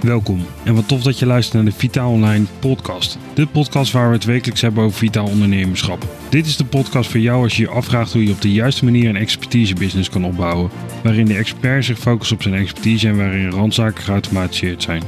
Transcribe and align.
Welkom 0.00 0.40
en 0.64 0.74
wat 0.74 0.88
tof 0.88 1.02
dat 1.02 1.18
je 1.18 1.26
luistert 1.26 1.54
naar 1.54 1.72
de 1.72 1.78
Vitaal 1.78 2.10
Online 2.10 2.44
podcast. 2.60 3.18
De 3.34 3.46
podcast 3.46 3.92
waar 3.92 4.08
we 4.08 4.14
het 4.14 4.24
wekelijks 4.24 4.60
hebben 4.60 4.84
over 4.84 4.98
vitaal 4.98 5.26
ondernemerschap. 5.26 6.06
Dit 6.28 6.46
is 6.46 6.56
de 6.56 6.64
podcast 6.64 7.10
voor 7.10 7.20
jou 7.20 7.42
als 7.42 7.56
je 7.56 7.62
je 7.62 7.68
afvraagt 7.68 8.12
hoe 8.12 8.24
je 8.24 8.32
op 8.32 8.40
de 8.40 8.52
juiste 8.52 8.84
manier 8.84 9.08
een 9.08 9.16
expertise 9.16 9.74
business 9.74 10.10
kan 10.10 10.24
opbouwen. 10.24 10.70
Waarin 11.02 11.24
de 11.24 11.34
expert 11.34 11.84
zich 11.84 11.98
focust 11.98 12.32
op 12.32 12.42
zijn 12.42 12.54
expertise 12.54 13.08
en 13.08 13.16
waarin 13.16 13.50
randzaken 13.50 14.02
geautomatiseerd 14.02 14.82
zijn. 14.82 15.02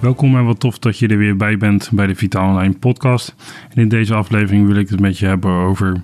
Welkom 0.00 0.36
en 0.36 0.44
wat 0.44 0.60
tof 0.60 0.78
dat 0.78 0.98
je 0.98 1.08
er 1.08 1.18
weer 1.18 1.36
bij 1.36 1.56
bent 1.56 1.90
bij 1.92 2.06
de 2.06 2.14
Vitaal 2.14 2.48
Online 2.48 2.74
podcast. 2.74 3.34
En 3.74 3.82
in 3.82 3.88
deze 3.88 4.14
aflevering 4.14 4.66
wil 4.66 4.76
ik 4.76 4.88
het 4.88 5.00
met 5.00 5.18
je 5.18 5.26
hebben 5.26 5.52
over 5.52 6.02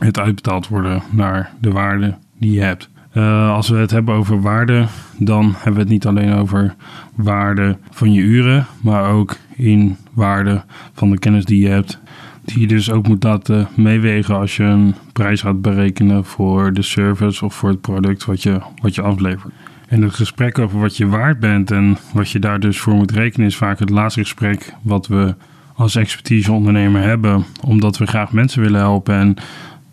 het 0.00 0.18
uitbetaald 0.18 0.68
worden 0.68 1.02
naar 1.10 1.52
de 1.60 1.70
waarde 1.70 2.14
die 2.38 2.52
je 2.52 2.60
hebt. 2.60 2.90
Uh, 3.14 3.50
als 3.50 3.68
we 3.68 3.76
het 3.76 3.90
hebben 3.90 4.14
over 4.14 4.40
waarde, 4.40 4.86
dan 5.18 5.52
hebben 5.54 5.72
we 5.72 5.80
het 5.80 5.88
niet 5.88 6.06
alleen 6.06 6.34
over 6.34 6.74
waarde 7.14 7.76
van 7.90 8.12
je 8.12 8.20
uren, 8.20 8.66
maar 8.80 9.10
ook 9.10 9.36
in 9.56 9.96
waarde 10.12 10.64
van 10.92 11.10
de 11.10 11.18
kennis 11.18 11.44
die 11.44 11.62
je 11.62 11.68
hebt. 11.68 12.00
Die 12.44 12.60
je 12.60 12.66
dus 12.66 12.90
ook 12.90 13.08
moet 13.08 13.22
laten 13.22 13.68
meewegen 13.74 14.36
als 14.36 14.56
je 14.56 14.62
een 14.62 14.94
prijs 15.12 15.40
gaat 15.40 15.62
berekenen 15.62 16.24
voor 16.24 16.72
de 16.72 16.82
service 16.82 17.44
of 17.44 17.54
voor 17.54 17.68
het 17.68 17.80
product 17.80 18.24
wat 18.24 18.42
je, 18.42 18.60
wat 18.82 18.94
je 18.94 19.02
aflevert. 19.02 19.52
En 19.88 20.02
het 20.02 20.14
gesprek 20.14 20.58
over 20.58 20.80
wat 20.80 20.96
je 20.96 21.06
waard 21.06 21.40
bent 21.40 21.70
en 21.70 21.96
wat 22.12 22.30
je 22.30 22.38
daar 22.38 22.60
dus 22.60 22.80
voor 22.80 22.94
moet 22.94 23.10
rekenen, 23.10 23.46
is 23.46 23.56
vaak 23.56 23.78
het 23.78 23.90
laatste 23.90 24.20
gesprek 24.20 24.74
wat 24.82 25.06
we 25.06 25.34
als 25.74 25.96
expertise 25.96 26.52
ondernemer 26.52 27.02
hebben. 27.02 27.44
Omdat 27.66 27.98
we 27.98 28.06
graag 28.06 28.32
mensen 28.32 28.62
willen 28.62 28.80
helpen 28.80 29.14
en 29.14 29.36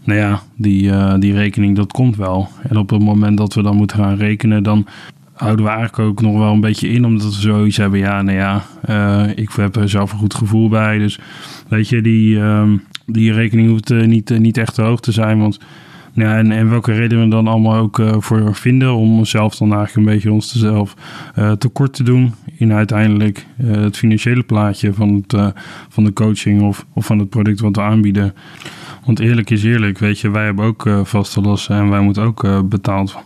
nou 0.10 0.22
ja, 0.22 0.42
die, 0.56 0.84
uh, 0.84 1.14
die 1.20 1.34
rekening 1.34 1.76
dat 1.76 1.92
komt 1.92 2.16
wel. 2.16 2.48
En 2.70 2.78
op 2.78 2.90
het 2.90 3.02
moment 3.02 3.38
dat 3.38 3.54
we 3.54 3.62
dan 3.62 3.76
moeten 3.76 3.98
gaan 3.98 4.18
rekenen, 4.18 4.64
dan 4.64 4.88
houden 5.34 5.66
we 5.66 5.72
eigenlijk 5.72 6.10
ook 6.10 6.22
nog 6.22 6.38
wel 6.38 6.54
een 6.54 6.60
beetje 6.60 6.90
in, 6.90 7.06
omdat 7.06 7.36
we 7.36 7.42
zoiets 7.42 7.78
hebben. 7.78 8.00
Ja, 8.00 8.22
nou 8.22 8.38
ja, 8.38 8.64
uh, 8.90 9.38
ik 9.38 9.50
heb 9.52 9.76
er 9.76 9.90
zelf 9.90 10.12
een 10.12 10.18
goed 10.18 10.34
gevoel 10.34 10.70
bij. 10.70 10.98
Dus 10.98 11.20
weet 11.68 11.90
je, 11.90 12.02
die, 12.02 12.36
uh, 12.36 12.72
die 13.06 13.34
rekening 13.34 13.70
hoeft 13.70 13.92
uh, 13.92 14.06
niet, 14.06 14.40
niet 14.40 14.58
echt 14.58 14.74
te 14.74 14.82
hoog 14.82 15.00
te 15.00 15.12
zijn. 15.12 15.40
Want 15.40 15.60
ja, 16.20 16.38
en, 16.38 16.52
en 16.52 16.70
welke 16.70 16.92
reden 16.92 17.22
we 17.24 17.28
dan 17.28 17.48
allemaal 17.48 17.76
ook 17.76 18.02
voor 18.20 18.56
vinden 18.56 18.94
om 18.94 19.18
onszelf 19.18 19.56
dan 19.56 19.74
eigenlijk 19.74 20.08
een 20.08 20.14
beetje 20.14 20.32
onszelf 20.32 20.94
tekort 21.58 21.94
te 21.94 22.04
doen 22.04 22.34
in 22.58 22.74
uiteindelijk 22.74 23.46
het 23.64 23.98
financiële 23.98 24.44
plaatje 24.44 24.94
van, 24.94 25.26
het, 25.28 25.54
van 25.90 26.04
de 26.04 26.14
coaching 26.14 26.62
of, 26.62 26.86
of 26.94 27.06
van 27.06 27.20
het 27.20 27.30
product 27.30 27.60
wat 27.60 27.76
we 27.76 27.82
aanbieden. 27.82 28.34
Want 29.06 29.20
eerlijk 29.20 29.50
is 29.50 29.64
eerlijk, 29.64 29.98
weet 29.98 30.20
je, 30.20 30.30
wij 30.30 30.46
hebben 30.46 30.66
ook 30.66 30.90
vaste 31.04 31.42
lossen 31.42 31.76
en 31.76 31.90
wij 31.90 32.02
moeten 32.02 32.24
ook 32.24 32.70
betaald 32.70 33.18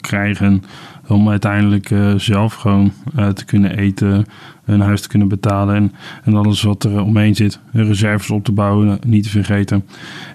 krijgen 0.00 0.62
om 1.08 1.28
uiteindelijk 1.28 1.90
zelf 2.16 2.54
gewoon 2.54 2.92
te 3.34 3.44
kunnen 3.44 3.78
eten, 3.78 4.24
een 4.64 4.80
huis 4.80 5.00
te 5.00 5.08
kunnen 5.08 5.28
betalen 5.28 5.74
en, 5.74 5.92
en 6.24 6.34
alles 6.34 6.62
wat 6.62 6.84
er 6.84 7.02
omheen 7.02 7.34
zit, 7.34 7.60
reserves 7.72 8.30
op 8.30 8.44
te 8.44 8.52
bouwen, 8.52 8.98
niet 9.06 9.22
te 9.22 9.30
vergeten. 9.30 9.84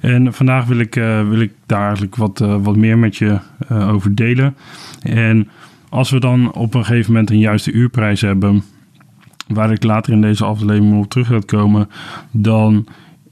En 0.01 0.33
vandaag 0.33 0.65
wil 0.65 0.79
ik, 0.79 0.93
wil 1.29 1.39
ik 1.39 1.51
daar 1.65 1.85
eigenlijk 1.85 2.15
wat, 2.15 2.39
wat 2.39 2.75
meer 2.75 2.97
met 2.97 3.15
je 3.15 3.37
over 3.69 4.15
delen. 4.15 4.55
En 5.01 5.49
als 5.89 6.09
we 6.09 6.19
dan 6.19 6.53
op 6.53 6.73
een 6.73 6.85
gegeven 6.85 7.11
moment 7.11 7.29
een 7.29 7.39
juiste 7.39 7.71
uurprijs 7.71 8.21
hebben, 8.21 8.63
waar 9.47 9.71
ik 9.71 9.83
later 9.83 10.13
in 10.13 10.21
deze 10.21 10.45
aflevering 10.45 10.97
op 10.99 11.09
terug 11.09 11.27
ga 11.27 11.39
komen, 11.45 11.89
dan 12.31 12.87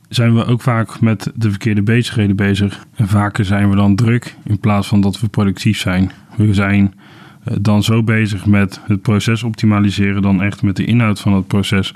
zijn 0.09 0.35
we 0.35 0.45
ook 0.45 0.61
vaak 0.61 1.01
met 1.01 1.31
de 1.35 1.49
verkeerde 1.49 1.81
bezigheden 1.81 2.35
bezig. 2.35 2.85
En 2.95 3.07
vaker 3.07 3.45
zijn 3.45 3.69
we 3.69 3.75
dan 3.75 3.95
druk 3.95 4.35
in 4.43 4.59
plaats 4.59 4.87
van 4.87 5.01
dat 5.01 5.19
we 5.19 5.27
productief 5.27 5.79
zijn. 5.79 6.11
We 6.35 6.53
zijn 6.53 6.93
eh, 6.93 6.98
dan 7.43 7.83
zo 7.83 8.03
bezig 8.03 8.45
met 8.45 8.81
het 8.87 9.01
proces 9.01 9.43
optimaliseren 9.43 10.21
dan 10.21 10.41
echt 10.41 10.63
met 10.63 10.75
de 10.75 10.85
inhoud 10.85 11.19
van 11.19 11.33
het 11.33 11.47
proces. 11.47 11.93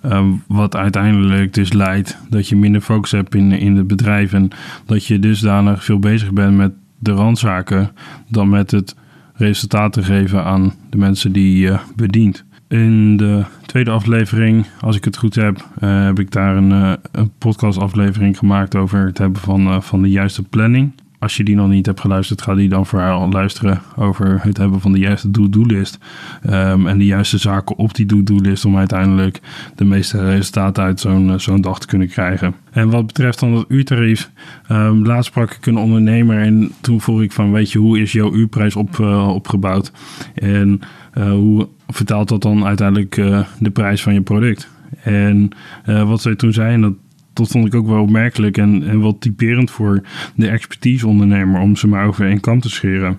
Ehm, 0.00 0.28
wat 0.46 0.76
uiteindelijk 0.76 1.54
dus 1.54 1.72
leidt 1.72 2.18
dat 2.28 2.48
je 2.48 2.56
minder 2.56 2.80
focus 2.80 3.10
hebt 3.10 3.34
in, 3.34 3.52
in 3.52 3.76
het 3.76 3.86
bedrijf 3.86 4.32
en 4.32 4.48
dat 4.86 5.06
je 5.06 5.18
dusdanig 5.18 5.84
veel 5.84 5.98
bezig 5.98 6.32
bent 6.32 6.56
met 6.56 6.72
de 6.98 7.12
randzaken 7.12 7.90
dan 8.28 8.48
met 8.48 8.70
het 8.70 8.96
resultaat 9.34 9.92
te 9.92 10.02
geven 10.02 10.44
aan 10.44 10.72
de 10.90 10.96
mensen 10.96 11.32
die 11.32 11.58
je 11.58 11.78
bedient. 11.96 12.44
In 12.68 13.16
de 13.16 13.44
tweede 13.66 13.90
aflevering, 13.90 14.66
als 14.80 14.96
ik 14.96 15.04
het 15.04 15.16
goed 15.16 15.34
heb, 15.34 15.68
uh, 15.80 16.04
heb 16.04 16.18
ik 16.18 16.30
daar 16.30 16.56
een, 16.56 16.70
uh, 16.70 16.92
een 17.12 17.30
podcastaflevering 17.38 18.38
gemaakt 18.38 18.74
over 18.76 19.06
het 19.06 19.18
hebben 19.18 19.40
van, 19.40 19.82
van 19.82 20.02
de 20.02 20.10
juiste 20.10 20.42
planning. 20.42 20.92
Als 21.18 21.36
je 21.36 21.44
die 21.44 21.54
nog 21.54 21.68
niet 21.68 21.86
hebt 21.86 22.00
geluisterd, 22.00 22.42
ga 22.42 22.54
die 22.54 22.68
dan 22.68 22.86
vooral 22.86 23.30
luisteren 23.30 23.80
over 23.96 24.38
het 24.42 24.56
hebben 24.56 24.80
van 24.80 24.92
de 24.92 24.98
juiste 24.98 25.30
do-do-list. 25.30 25.98
Um, 26.46 26.86
en 26.86 26.98
de 26.98 27.04
juiste 27.04 27.38
zaken 27.38 27.76
op 27.76 27.94
die 27.94 28.06
do-do-list 28.06 28.64
om 28.64 28.76
uiteindelijk 28.76 29.40
de 29.74 29.84
meeste 29.84 30.24
resultaten 30.24 30.84
uit 30.84 31.00
zo'n 31.00 31.40
zo'n 31.40 31.60
dag 31.60 31.78
te 31.78 31.86
kunnen 31.86 32.08
krijgen. 32.08 32.54
En 32.70 32.90
wat 32.90 33.06
betreft 33.06 33.40
dan 33.40 33.52
het 33.52 33.64
uurtarief, 33.68 34.30
um, 34.70 35.06
laatst 35.06 35.30
sprak 35.30 35.50
ik 35.50 35.66
een 35.66 35.76
ondernemer 35.76 36.40
en 36.40 36.72
toen 36.80 37.00
vroeg 37.00 37.22
ik 37.22 37.32
van, 37.32 37.52
weet 37.52 37.72
je, 37.72 37.78
hoe 37.78 38.00
is 38.00 38.12
jouw 38.12 38.34
uurprijs 38.34 38.76
op, 38.76 38.98
opgebouwd? 39.28 39.92
En 40.34 40.80
hoe 41.14 41.68
vertaalt 41.88 42.28
dat 42.28 42.42
dan 42.42 42.64
uiteindelijk 42.64 43.14
de 43.58 43.70
prijs 43.72 44.02
van 44.02 44.14
je 44.14 44.20
product. 44.20 44.68
En 45.02 45.50
wat 45.84 46.20
zij 46.20 46.34
toen 46.34 46.52
zei, 46.52 46.72
en 46.72 46.80
dat, 46.80 46.92
dat 47.36 47.48
vond 47.48 47.66
ik 47.66 47.74
ook 47.74 47.86
wel 47.86 48.02
opmerkelijk 48.02 48.58
en, 48.58 48.88
en 48.88 49.00
wel 49.00 49.18
typerend 49.18 49.70
voor 49.70 50.02
de 50.34 50.48
expertise 50.48 51.06
ondernemer 51.06 51.60
om 51.60 51.76
ze 51.76 51.86
maar 51.86 52.06
over 52.06 52.26
één 52.26 52.40
kant 52.40 52.62
te 52.62 52.70
scheren 52.70 53.18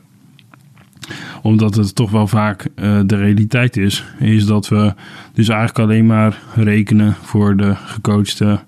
omdat 1.41 1.75
het 1.75 1.95
toch 1.95 2.11
wel 2.11 2.28
vaak 2.28 2.67
uh, 2.75 3.00
de 3.05 3.16
realiteit 3.16 3.78
is, 3.78 4.05
is 4.19 4.45
dat 4.45 4.67
we 4.67 4.94
dus 5.33 5.50
eigenlijk 5.50 5.79
alleen 5.79 6.05
maar 6.05 6.41
rekenen 6.55 7.16
voor 7.22 7.57
de 7.57 7.75
gecoachte 7.75 8.59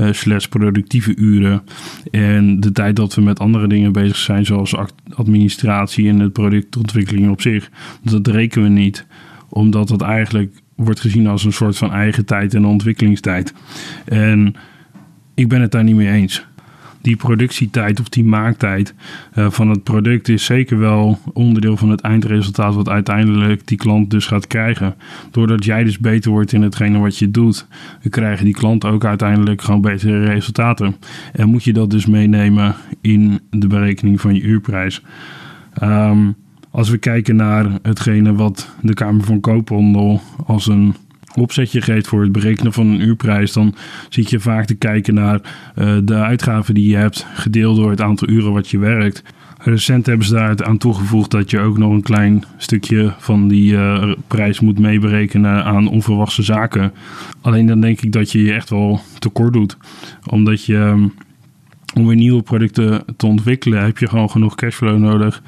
uh, 0.00 0.38
productieve 0.48 1.16
uren. 1.16 1.62
En 2.10 2.60
de 2.60 2.72
tijd 2.72 2.96
dat 2.96 3.14
we 3.14 3.20
met 3.20 3.38
andere 3.38 3.68
dingen 3.68 3.92
bezig 3.92 4.16
zijn, 4.16 4.44
zoals 4.44 4.74
administratie 5.14 6.08
en 6.08 6.20
het 6.20 6.32
productontwikkeling 6.32 7.30
op 7.30 7.40
zich, 7.40 7.70
dat 8.02 8.26
rekenen 8.26 8.68
we 8.68 8.80
niet 8.80 9.06
omdat 9.48 9.88
het 9.88 10.00
eigenlijk 10.00 10.60
wordt 10.74 11.00
gezien 11.00 11.26
als 11.26 11.44
een 11.44 11.52
soort 11.52 11.76
van 11.76 11.92
eigen 11.92 12.24
tijd 12.24 12.54
en 12.54 12.64
ontwikkelingstijd. 12.64 13.54
En 14.04 14.54
ik 15.38 15.48
ben 15.48 15.60
het 15.60 15.70
daar 15.70 15.84
niet 15.84 15.96
mee 15.96 16.10
eens. 16.10 16.46
Die 17.00 17.16
productietijd 17.16 18.00
of 18.00 18.08
die 18.08 18.24
maaktijd 18.24 18.94
uh, 19.34 19.50
van 19.50 19.70
het 19.70 19.82
product 19.82 20.28
is 20.28 20.44
zeker 20.44 20.78
wel 20.78 21.18
onderdeel 21.32 21.76
van 21.76 21.90
het 21.90 22.00
eindresultaat 22.00 22.74
wat 22.74 22.88
uiteindelijk 22.88 23.66
die 23.66 23.78
klant 23.78 24.10
dus 24.10 24.26
gaat 24.26 24.46
krijgen. 24.46 24.94
Doordat 25.30 25.64
jij 25.64 25.84
dus 25.84 25.98
beter 25.98 26.30
wordt 26.30 26.52
in 26.52 26.62
hetgene 26.62 26.98
wat 26.98 27.18
je 27.18 27.30
doet, 27.30 27.66
krijgen 28.10 28.44
die 28.44 28.54
klant 28.54 28.84
ook 28.84 29.04
uiteindelijk 29.04 29.62
gewoon 29.62 29.80
betere 29.80 30.24
resultaten. 30.24 30.96
En 31.32 31.48
moet 31.48 31.64
je 31.64 31.72
dat 31.72 31.90
dus 31.90 32.06
meenemen 32.06 32.74
in 33.00 33.40
de 33.50 33.66
berekening 33.66 34.20
van 34.20 34.34
je 34.34 34.40
uurprijs. 34.40 35.02
Um, 35.82 36.34
als 36.70 36.90
we 36.90 36.98
kijken 36.98 37.36
naar 37.36 37.66
hetgene 37.82 38.34
wat 38.34 38.74
de 38.80 38.94
Kamer 38.94 39.24
van 39.24 39.40
Koophandel 39.40 40.20
als 40.46 40.66
een 40.66 40.94
opzetje 41.34 41.80
geeft 41.80 42.06
voor 42.06 42.22
het 42.22 42.32
berekenen 42.32 42.72
van 42.72 42.86
een 42.86 43.00
uurprijs, 43.00 43.52
dan 43.52 43.74
zit 44.08 44.30
je 44.30 44.40
vaak 44.40 44.66
te 44.66 44.74
kijken 44.74 45.14
naar 45.14 45.40
uh, 45.78 45.96
de 46.02 46.14
uitgaven 46.14 46.74
die 46.74 46.88
je 46.88 46.96
hebt, 46.96 47.26
gedeeld 47.34 47.76
door 47.76 47.90
het 47.90 48.00
aantal 48.00 48.28
uren 48.28 48.52
wat 48.52 48.68
je 48.68 48.78
werkt. 48.78 49.22
Recent 49.60 50.06
hebben 50.06 50.26
ze 50.26 50.34
daar 50.34 50.64
aan 50.64 50.78
toegevoegd 50.78 51.30
dat 51.30 51.50
je 51.50 51.58
ook 51.58 51.78
nog 51.78 51.92
een 51.92 52.02
klein 52.02 52.44
stukje 52.56 53.14
van 53.18 53.48
die 53.48 53.72
uh, 53.72 54.12
prijs 54.26 54.60
moet 54.60 54.78
meeberekenen 54.78 55.64
aan 55.64 55.88
onverwachte 55.88 56.42
zaken. 56.42 56.92
Alleen 57.40 57.66
dan 57.66 57.80
denk 57.80 58.00
ik 58.00 58.12
dat 58.12 58.32
je 58.32 58.42
je 58.42 58.52
echt 58.52 58.70
wel 58.70 59.00
tekort 59.18 59.52
doet. 59.52 59.76
Omdat 60.26 60.64
je 60.64 60.76
um, 60.76 61.12
om 61.94 62.06
weer 62.06 62.16
nieuwe 62.16 62.42
producten 62.42 63.04
te 63.16 63.26
ontwikkelen 63.26 63.84
heb 63.84 63.98
je 63.98 64.08
gewoon 64.08 64.30
genoeg 64.30 64.54
cashflow 64.54 64.98
nodig. 64.98 65.42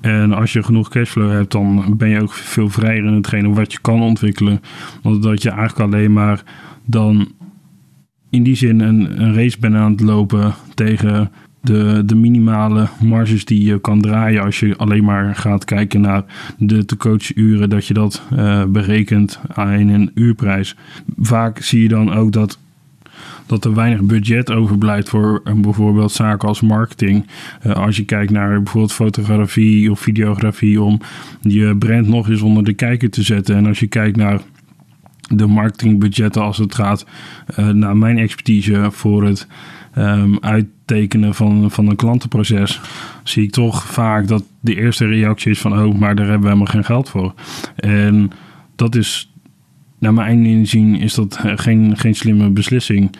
En 0.00 0.32
als 0.32 0.52
je 0.52 0.62
genoeg 0.62 0.88
cashflow 0.88 1.30
hebt, 1.30 1.52
dan 1.52 1.94
ben 1.96 2.08
je 2.08 2.22
ook 2.22 2.32
veel 2.32 2.68
vrijer 2.68 3.04
in 3.04 3.12
hetgene 3.12 3.52
wat 3.52 3.72
je 3.72 3.78
kan 3.80 4.02
ontwikkelen. 4.02 4.60
Want 5.02 5.22
dat 5.22 5.42
je 5.42 5.50
eigenlijk 5.50 5.92
alleen 5.92 6.12
maar 6.12 6.42
dan 6.84 7.28
in 8.30 8.42
die 8.42 8.56
zin 8.56 8.80
een, 8.80 9.22
een 9.22 9.34
race 9.34 9.58
bent 9.58 9.74
aan 9.74 9.90
het 9.90 10.00
lopen 10.00 10.54
tegen 10.74 11.30
de, 11.60 12.02
de 12.06 12.14
minimale 12.14 12.88
marges 13.00 13.44
die 13.44 13.64
je 13.64 13.80
kan 13.80 14.00
draaien 14.00 14.42
als 14.42 14.60
je 14.60 14.76
alleen 14.76 15.04
maar 15.04 15.34
gaat 15.34 15.64
kijken 15.64 16.00
naar 16.00 16.24
de 16.58 16.84
te 16.84 16.96
coach 16.96 17.36
uren, 17.36 17.70
dat 17.70 17.86
je 17.86 17.94
dat 17.94 18.22
uh, 18.32 18.64
berekent 18.64 19.40
in 19.56 19.88
een 19.88 20.10
uurprijs. 20.14 20.76
Vaak 21.18 21.58
zie 21.58 21.82
je 21.82 21.88
dan 21.88 22.12
ook 22.12 22.32
dat 22.32 22.58
dat 23.46 23.64
er 23.64 23.74
weinig 23.74 24.02
budget 24.02 24.52
overblijft 24.52 25.08
voor 25.08 25.40
uh, 25.44 25.54
bijvoorbeeld 25.54 26.12
zaken 26.12 26.48
als 26.48 26.60
marketing. 26.60 27.26
Uh, 27.66 27.72
als 27.72 27.96
je 27.96 28.04
kijkt 28.04 28.32
naar 28.32 28.62
bijvoorbeeld 28.62 28.92
fotografie 28.92 29.90
of 29.90 30.00
videografie 30.00 30.82
om 30.82 31.00
je 31.40 31.76
brand 31.76 32.08
nog 32.08 32.28
eens 32.28 32.42
onder 32.42 32.64
de 32.64 32.72
kijker 32.72 33.10
te 33.10 33.22
zetten. 33.22 33.56
En 33.56 33.66
als 33.66 33.80
je 33.80 33.86
kijkt 33.86 34.16
naar 34.16 34.40
de 35.28 35.46
marketingbudgetten 35.46 36.42
als 36.42 36.58
het 36.58 36.74
gaat 36.74 37.06
uh, 37.58 37.68
naar 37.68 37.96
mijn 37.96 38.18
expertise 38.18 38.88
voor 38.90 39.24
het 39.24 39.46
ehm, 39.92 40.36
uittekenen 40.40 41.34
van, 41.34 41.70
van 41.70 41.88
een 41.88 41.96
klantenproces, 41.96 42.80
zie 43.22 43.42
ik 43.42 43.50
toch 43.50 43.84
vaak 43.84 44.28
dat 44.28 44.44
de 44.60 44.74
eerste 44.74 45.06
reactie 45.06 45.50
is 45.50 45.58
van, 45.58 45.78
oh, 45.78 45.94
maar 45.94 46.14
daar 46.14 46.26
hebben 46.26 46.42
we 46.42 46.48
helemaal 46.48 46.72
geen 46.72 46.84
geld 46.84 47.08
voor. 47.08 47.34
En 47.76 48.30
dat 48.76 48.94
is, 48.94 49.32
naar 49.98 50.14
mijn 50.14 50.44
inzien, 50.44 50.94
is 50.94 51.14
dat 51.14 51.38
geen, 51.40 51.96
geen 51.96 52.14
slimme 52.14 52.50
beslissing. 52.50 53.10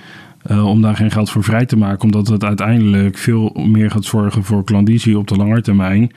Uh, 0.50 0.66
om 0.66 0.82
daar 0.82 0.96
geen 0.96 1.10
geld 1.10 1.30
voor 1.30 1.44
vrij 1.44 1.66
te 1.66 1.76
maken, 1.76 2.04
omdat 2.04 2.28
het 2.28 2.44
uiteindelijk 2.44 3.18
veel 3.18 3.56
meer 3.66 3.90
gaat 3.90 4.04
zorgen 4.04 4.44
voor 4.44 4.64
klandizie 4.64 5.18
op 5.18 5.28
de 5.28 5.36
lange 5.36 5.62
termijn. 5.62 6.10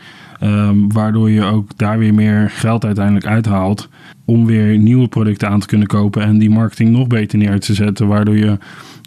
Um, 0.43 0.91
waardoor 0.91 1.29
je 1.29 1.43
ook 1.43 1.77
daar 1.77 1.99
weer 1.99 2.13
meer 2.13 2.49
geld 2.49 2.85
uiteindelijk 2.85 3.25
uithaalt 3.25 3.89
om 4.25 4.45
weer 4.45 4.77
nieuwe 4.77 5.07
producten 5.07 5.49
aan 5.49 5.59
te 5.59 5.67
kunnen 5.67 5.87
kopen 5.87 6.21
en 6.21 6.37
die 6.37 6.49
marketing 6.49 6.89
nog 6.89 7.07
beter 7.07 7.37
neer 7.37 7.59
te 7.59 7.73
zetten, 7.73 8.07
waardoor 8.07 8.37
je 8.37 8.57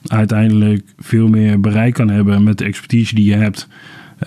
uiteindelijk 0.06 0.94
veel 0.98 1.28
meer 1.28 1.60
bereik 1.60 1.94
kan 1.94 2.08
hebben 2.08 2.42
met 2.42 2.58
de 2.58 2.64
expertise 2.64 3.14
die 3.14 3.24
je 3.24 3.36
hebt. 3.36 3.68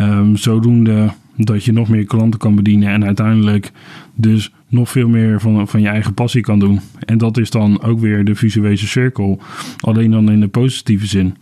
Um, 0.02 0.38
zodoende 0.38 1.10
dat 1.38 1.64
je 1.64 1.72
nog 1.72 1.90
meer 1.90 2.06
klanten 2.06 2.40
kan 2.40 2.56
bedienen 2.56 2.90
en 2.90 3.06
uiteindelijk 3.06 3.72
dus 4.16 4.52
nog 4.76 4.90
veel 4.90 5.08
meer 5.08 5.42
van, 5.42 5.68
van 5.68 5.82
je 5.82 5.88
eigen 5.88 6.14
passie 6.14 6.42
kan 6.42 6.60
doen. 6.60 6.80
En 7.00 7.18
dat 7.18 7.38
is 7.38 7.50
dan 7.50 7.82
ook 7.82 8.00
weer 8.00 8.26
de 8.26 8.36
visuele 8.36 8.78
cirkel, 8.78 9.42
alleen 9.80 10.12
dan 10.12 10.32
in 10.32 10.40
de 10.40 10.48
positieve 10.48 11.06
zin. 11.06 11.36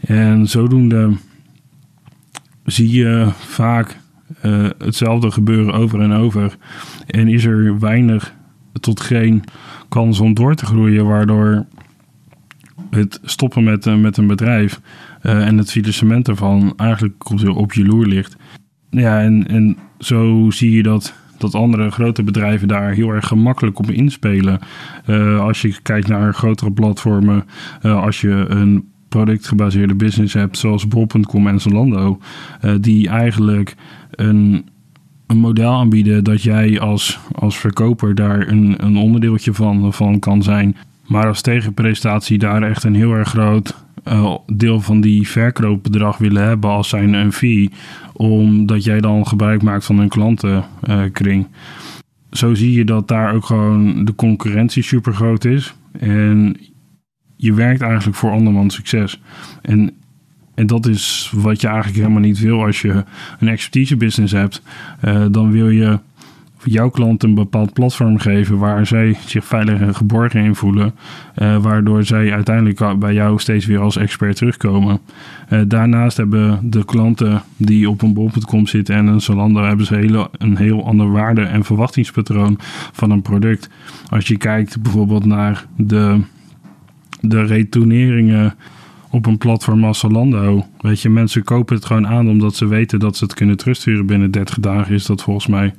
En 0.00 0.46
zodoende 0.48 1.12
zie 2.64 2.92
je 2.92 3.28
vaak 3.36 4.00
uh, 4.44 4.68
hetzelfde 4.78 5.30
gebeuren 5.30 5.74
over 5.74 6.00
en 6.00 6.12
over. 6.12 6.56
En 7.06 7.28
is 7.28 7.44
er 7.44 7.78
weinig 7.78 8.34
tot 8.80 9.00
geen 9.00 9.44
kans 9.88 10.20
om 10.20 10.34
door 10.34 10.54
te 10.54 10.66
groeien, 10.66 11.06
waardoor 11.06 11.66
het 12.90 13.20
stoppen 13.22 13.64
met, 13.64 13.86
uh, 13.86 13.96
met 13.96 14.16
een 14.16 14.26
bedrijf 14.26 14.80
uh, 15.22 15.46
en 15.46 15.58
het 15.58 15.70
financement 15.70 16.28
ervan 16.28 16.72
eigenlijk 16.76 17.30
op, 17.30 17.56
op 17.56 17.72
je 17.72 17.84
loer 17.84 18.06
ligt. 18.06 18.36
Ja, 18.90 19.20
en, 19.20 19.48
en 19.48 19.76
zo 19.98 20.50
zie 20.50 20.70
je 20.70 20.82
dat, 20.82 21.14
dat 21.42 21.54
andere 21.54 21.90
grote 21.90 22.22
bedrijven 22.22 22.68
daar 22.68 22.90
heel 22.90 23.08
erg 23.08 23.26
gemakkelijk 23.26 23.78
op 23.78 23.90
inspelen. 23.90 24.58
Uh, 25.06 25.40
als 25.40 25.62
je 25.62 25.74
kijkt 25.82 26.08
naar 26.08 26.34
grotere 26.34 26.72
platformen, 26.72 27.44
als 27.82 28.20
je 28.20 28.44
een 28.48 28.88
productgebaseerde 29.08 29.94
business 29.94 30.34
hebt, 30.34 30.58
zoals 30.58 30.88
bol.com 30.88 31.46
en 31.46 31.60
Zalando, 31.60 32.18
die 32.80 33.08
eigenlijk 33.08 33.74
een, 34.10 34.64
een 35.26 35.38
model 35.38 35.72
aanbieden 35.72 36.24
dat 36.24 36.42
jij 36.42 36.80
als, 36.80 37.18
als 37.32 37.56
verkoper 37.56 38.14
daar 38.14 38.48
een, 38.48 38.74
een 38.84 38.96
onderdeeltje 38.96 39.54
van, 39.54 39.92
van 39.92 40.18
kan 40.18 40.42
zijn. 40.42 40.76
Maar 41.06 41.26
als 41.26 41.40
tegenprestatie 41.40 42.38
daar 42.38 42.62
echt 42.62 42.84
een 42.84 42.94
heel 42.94 43.12
erg 43.12 43.28
groot 43.28 43.74
uh, 44.08 44.36
deel 44.46 44.80
van 44.80 45.00
die 45.00 45.28
verkoopbedrag 45.28 46.18
willen 46.18 46.42
hebben 46.42 46.70
als 46.70 46.88
zijn 46.88 47.12
een 47.12 47.32
fee. 47.32 47.70
Omdat 48.12 48.84
jij 48.84 49.00
dan 49.00 49.26
gebruik 49.26 49.62
maakt 49.62 49.84
van 49.84 49.98
een 49.98 50.08
klantenkring. 50.08 51.46
Zo 52.30 52.54
zie 52.54 52.72
je 52.72 52.84
dat 52.84 53.08
daar 53.08 53.34
ook 53.34 53.44
gewoon 53.44 54.04
de 54.04 54.14
concurrentie 54.14 54.82
super 54.82 55.14
groot 55.14 55.44
is. 55.44 55.74
En 55.98 56.56
je 57.36 57.54
werkt 57.54 57.80
eigenlijk 57.80 58.16
voor 58.16 58.30
andermans 58.30 58.74
succes. 58.74 59.20
En 59.62 59.94
en 60.54 60.66
dat 60.66 60.86
is 60.86 61.32
wat 61.34 61.60
je 61.60 61.66
eigenlijk 61.66 61.96
helemaal 61.96 62.20
niet 62.20 62.38
wil 62.38 62.64
als 62.64 62.80
je 62.80 63.04
een 63.38 63.48
expertise 63.48 63.96
business 63.96 64.32
hebt. 64.32 64.62
Uh, 65.04 65.26
dan 65.30 65.50
wil 65.50 65.68
je 65.68 65.98
jouw 66.64 66.90
klant 66.90 67.22
een 67.22 67.34
bepaald 67.34 67.72
platform 67.72 68.18
geven 68.18 68.58
waar 68.58 68.86
zij 68.86 69.16
zich 69.26 69.44
veilig 69.44 69.80
en 69.80 69.94
geborgen 69.94 70.44
in 70.44 70.54
voelen. 70.54 70.94
Uh, 71.36 71.62
waardoor 71.62 72.04
zij 72.04 72.32
uiteindelijk 72.32 72.98
bij 72.98 73.14
jou 73.14 73.38
steeds 73.38 73.66
weer 73.66 73.78
als 73.78 73.96
expert 73.96 74.36
terugkomen. 74.36 75.00
Uh, 75.50 75.60
daarnaast 75.66 76.16
hebben 76.16 76.70
de 76.70 76.84
klanten 76.84 77.42
die 77.56 77.90
op 77.90 78.02
een 78.02 78.14
bol.com 78.14 78.66
zitten 78.66 78.94
en 78.94 79.06
een 79.06 79.20
Zalando 79.20 79.62
hebben 79.62 79.86
ze 79.86 80.26
een 80.38 80.56
heel 80.56 80.86
ander 80.86 81.10
waarde- 81.10 81.42
en 81.42 81.64
verwachtingspatroon 81.64 82.58
van 82.92 83.10
een 83.10 83.22
product. 83.22 83.68
Als 84.08 84.28
je 84.28 84.36
kijkt 84.36 84.82
bijvoorbeeld 84.82 85.24
naar 85.24 85.66
de, 85.76 86.20
de 87.20 87.44
retourneringen 87.44 88.54
op 89.10 89.26
een 89.26 89.38
platform 89.38 89.84
als 89.84 89.98
Zalando. 89.98 90.66
Weet 90.80 91.00
je, 91.00 91.08
mensen 91.08 91.44
kopen 91.44 91.76
het 91.76 91.84
gewoon 91.84 92.06
aan 92.06 92.28
omdat 92.28 92.54
ze 92.54 92.66
weten 92.66 92.98
dat 92.98 93.16
ze 93.16 93.24
het 93.24 93.34
kunnen 93.34 93.56
terugsturen 93.56 94.06
binnen 94.06 94.30
30 94.30 94.58
dagen, 94.58 94.94
is 94.94 95.06
dat 95.06 95.22
volgens 95.22 95.46
mij. 95.46 95.74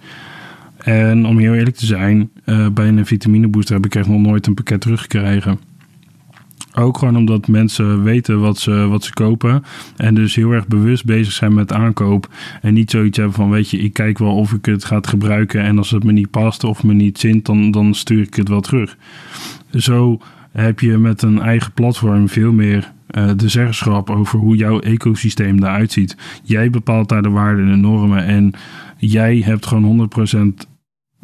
En 0.83 1.25
om 1.25 1.38
heel 1.38 1.53
eerlijk 1.53 1.75
te 1.75 1.85
zijn, 1.85 2.30
uh, 2.45 2.68
bij 2.69 2.88
een 2.88 3.06
vitaminebooster 3.06 3.75
heb 3.75 3.85
ik 3.85 3.95
echt 3.95 4.07
nog 4.07 4.21
nooit 4.21 4.47
een 4.47 4.53
pakket 4.53 4.81
teruggekregen. 4.81 5.59
Ook 6.75 6.97
gewoon 6.97 7.18
omdat 7.18 7.47
mensen 7.47 8.03
weten 8.03 8.39
wat 8.39 8.59
ze, 8.59 8.71
wat 8.71 9.03
ze 9.03 9.13
kopen. 9.13 9.63
En 9.95 10.15
dus 10.15 10.35
heel 10.35 10.51
erg 10.51 10.68
bewust 10.68 11.06
bezig 11.06 11.33
zijn 11.33 11.53
met 11.53 11.74
aankoop. 11.74 12.30
En 12.62 12.74
niet 12.74 12.91
zoiets 12.91 13.18
hebben 13.18 13.35
van, 13.35 13.50
weet 13.50 13.69
je, 13.69 13.77
ik 13.77 13.94
kijk 13.94 14.18
wel 14.18 14.35
of 14.35 14.53
ik 14.53 14.65
het 14.65 14.85
ga 14.85 15.00
gebruiken. 15.01 15.62
En 15.62 15.77
als 15.77 15.91
het 15.91 16.03
me 16.03 16.12
niet 16.12 16.31
past 16.31 16.63
of 16.63 16.83
me 16.83 16.94
niet 16.94 17.19
zint, 17.19 17.45
dan, 17.45 17.71
dan 17.71 17.94
stuur 17.94 18.21
ik 18.21 18.33
het 18.33 18.47
wel 18.47 18.62
terug. 18.62 18.97
Zo 19.71 20.19
heb 20.51 20.79
je 20.79 20.97
met 20.97 21.21
een 21.21 21.39
eigen 21.39 21.71
platform 21.71 22.29
veel 22.29 22.51
meer 22.51 22.91
uh, 23.12 23.31
de 23.36 23.50
zeggenschap 23.50 24.09
over 24.09 24.39
hoe 24.39 24.56
jouw 24.56 24.79
ecosysteem 24.79 25.57
eruit 25.57 25.91
ziet. 25.91 26.18
Jij 26.44 26.69
bepaalt 26.69 27.09
daar 27.09 27.21
de 27.21 27.29
waarden 27.29 27.69
en 27.69 27.81
normen 27.81 28.25
en 28.25 28.53
jij 28.97 29.41
hebt 29.45 29.65
gewoon 29.65 30.09
100% 30.65 30.73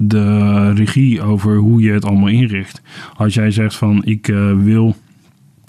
de 0.02 0.72
regie 0.74 1.22
over 1.22 1.58
hoe 1.58 1.82
je 1.82 1.92
het 1.92 2.06
allemaal 2.06 2.28
inricht. 2.28 2.82
Als 3.16 3.34
jij 3.34 3.52
zegt 3.52 3.76
van 3.76 4.04
ik 4.04 4.28
uh, 4.28 4.52
wil 4.64 4.96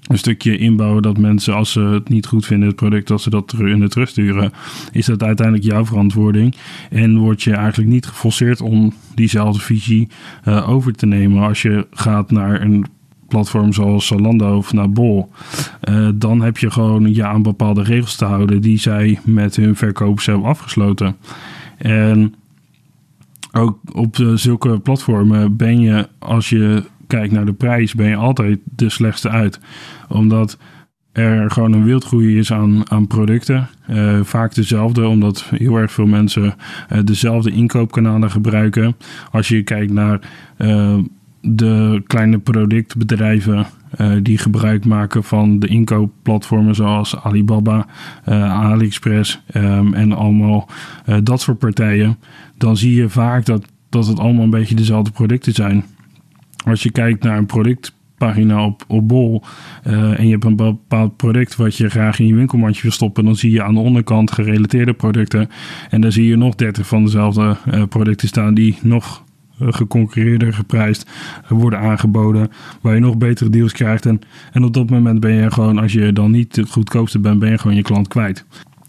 een 0.07 0.19
stukje 0.19 0.59
inbouwen 0.59 1.03
dat 1.03 1.19
mensen, 1.19 1.55
als 1.55 1.73
ze 1.73 1.81
het 1.81 2.09
niet 2.09 2.27
goed 2.27 2.47
vinden, 2.47 2.69
het 2.69 2.77
product, 2.77 3.09
dat 3.09 3.21
ze 3.21 3.31
dat 3.31 3.55
in 3.59 3.81
de 3.81 3.89
terugsturen, 3.89 4.53
is 4.93 5.07
dat 5.07 5.23
uiteindelijk 5.23 5.67
jouw 5.67 5.85
verantwoording. 5.85 6.55
En 6.91 7.19
word 7.19 7.43
je 7.43 7.53
eigenlijk 7.53 7.91
niet 7.91 8.07
geforceerd 8.07 8.61
om 8.61 8.93
diezelfde 9.15 9.61
visie 9.61 10.09
uh, 10.49 10.69
over 10.69 10.93
te 10.93 11.07
nemen 11.07 11.43
als 11.43 11.63
je 11.63 11.87
gaat 11.91 12.31
naar 12.31 12.61
een 12.61 12.87
platform 13.29 13.73
zoals 13.73 14.07
Zalando 14.07 14.57
of 14.57 14.73
naar 14.73 14.91
Bol, 14.91 15.31
uh, 15.89 16.09
dan 16.15 16.43
heb 16.43 16.59
je 16.59 16.71
gewoon 16.71 17.15
ja 17.15 17.29
aan 17.29 17.43
bepaalde 17.43 17.83
regels 17.83 18.17
te 18.17 18.25
houden 18.25 18.61
die 18.61 18.79
zij 18.79 19.19
met 19.25 19.57
hun 19.57 19.77
verkopers 19.77 20.27
hebben 20.27 20.47
afgesloten. 20.47 21.17
En 21.77 22.35
ook 23.53 23.79
op 23.93 24.17
de, 24.17 24.37
zulke 24.37 24.79
platformen 24.79 25.57
ben 25.57 25.81
je, 25.81 26.09
als 26.19 26.49
je 26.49 26.83
kijkt 27.07 27.33
naar 27.33 27.47
de 27.47 27.53
prijs, 27.53 27.95
ben 27.95 28.09
je 28.09 28.17
altijd 28.17 28.59
de 28.65 28.89
slechtste 28.89 29.29
uit. 29.29 29.61
Omdat 30.09 30.59
er 31.13 31.51
gewoon 31.51 31.73
een 31.73 31.85
wildgroei 31.85 32.39
is 32.39 32.53
aan, 32.53 32.91
aan 32.91 33.07
producten. 33.07 33.69
Uh, 33.91 34.21
vaak 34.23 34.55
dezelfde, 34.55 35.07
omdat 35.07 35.45
heel 35.57 35.77
erg 35.77 35.93
veel 35.93 36.07
mensen 36.07 36.55
uh, 36.93 36.99
dezelfde 37.05 37.51
inkoopkanalen 37.51 38.31
gebruiken. 38.31 38.97
Als 39.31 39.49
je 39.49 39.63
kijkt 39.63 39.93
naar 39.93 40.21
de 41.41 42.03
kleine 42.07 42.39
productbedrijven 42.39 43.67
uh, 43.99 44.13
die 44.23 44.39
gebruik 44.39 44.85
maken 44.85 45.25
van 45.25 45.59
de 45.59 45.67
inkoopplatformen 45.67 46.75
zoals 46.75 47.17
Alibaba, 47.17 47.87
uh, 48.29 48.53
AliExpress 48.53 49.41
um, 49.55 49.95
en 49.95 50.13
allemaal 50.13 50.69
uh, 51.07 51.17
dat 51.23 51.41
soort 51.41 51.59
partijen, 51.59 52.19
dan 52.57 52.77
zie 52.77 52.95
je 52.95 53.09
vaak 53.09 53.45
dat, 53.45 53.65
dat 53.89 54.07
het 54.07 54.19
allemaal 54.19 54.45
een 54.45 54.51
beetje 54.51 54.75
dezelfde 54.75 55.11
producten 55.11 55.53
zijn. 55.53 55.85
Als 56.65 56.83
je 56.83 56.91
kijkt 56.91 57.23
naar 57.23 57.39
een 57.39 57.47
productpagina 57.47 58.65
op, 58.65 58.85
op 58.89 59.09
Bol 59.09 59.43
en 59.83 60.25
je 60.25 60.31
hebt 60.31 60.45
een 60.45 60.57
bepaald 60.57 61.17
product 61.17 61.57
wat 61.57 61.77
je 61.77 61.91
graag 61.91 62.19
in 62.19 62.27
je 62.27 62.35
winkelmandje 62.35 62.83
wil 62.83 62.91
stoppen, 62.91 63.25
dan 63.25 63.37
zie 63.37 63.51
je 63.51 63.63
aan 63.63 63.75
de 63.75 63.81
onderkant 63.81 64.33
gerelateerde 64.33 64.93
producten. 64.93 65.49
En 65.91 66.01
dan 66.01 66.13
zie 66.13 66.27
je 66.27 66.37
nog 66.37 66.55
30 66.55 66.87
van 66.87 67.05
dezelfde 67.05 67.57
producten 67.89 68.29
staan 68.29 68.55
die 68.55 68.79
nog 68.83 69.05
eh, 69.15 69.30
geconcurreerder, 69.61 70.53
geprijsd 70.55 71.11
worden 71.49 71.79
aangeboden. 71.79 72.51
Waar 72.81 72.95
je 72.95 73.01
nog 73.01 73.19
betere 73.19 73.51
deals 73.51 73.73
krijgt. 73.73 74.07
En, 74.07 74.21
en 74.53 74.65
op 74.65 74.75
dat 74.75 74.91
moment 74.91 75.21
ben 75.21 75.33
je 75.33 75.51
gewoon, 75.51 75.79
als 75.79 75.93
je 75.93 76.13
dan 76.13 76.31
niet 76.31 76.57
het 76.57 76.71
goedkoopste 76.71 77.19
bent, 77.19 77.39
ben 77.39 77.51
je 77.51 77.59
gewoon 77.59 77.77
je 77.77 77.83
klant 77.83 78.09
kwijt. 78.09 78.45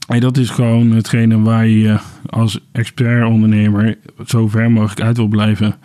En 0.08 0.20
dat 0.20 0.38
is 0.38 0.50
gewoon 0.50 0.92
hetgene 0.92 1.42
waar 1.42 1.68
je 1.68 1.98
als 2.26 2.60
expert-ondernemer 2.72 3.98
zo 4.26 4.48
ver 4.48 4.72
mogelijk 4.72 5.02
uit 5.02 5.18
wil 5.18 5.28
blijven. 5.28 5.76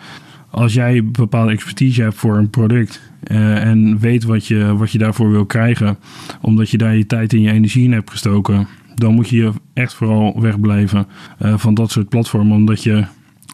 Als 0.51 0.75
jij 0.75 1.05
bepaalde 1.05 1.53
expertise 1.53 2.03
hebt 2.03 2.15
voor 2.15 2.37
een 2.37 2.51
product 2.51 3.01
uh, 3.31 3.65
en 3.65 3.99
weet 3.99 4.25
wat 4.25 4.47
je, 4.47 4.77
wat 4.77 4.91
je 4.91 4.99
daarvoor 4.99 5.31
wil 5.31 5.47
krijgen, 5.47 5.99
omdat 6.41 6.71
je 6.71 6.79
daar 6.79 6.97
je 6.97 7.07
tijd 7.07 7.33
en 7.33 7.41
je 7.41 7.53
energie 7.53 7.85
in 7.85 7.93
hebt 7.93 8.11
gestoken, 8.11 8.67
dan 8.95 9.15
moet 9.15 9.29
je 9.29 9.53
echt 9.73 9.95
vooral 9.95 10.41
wegblijven 10.41 11.07
uh, 11.43 11.59
van 11.59 11.75
dat 11.75 11.91
soort 11.91 12.09
platformen, 12.09 12.57
omdat 12.57 12.83
je 12.83 13.05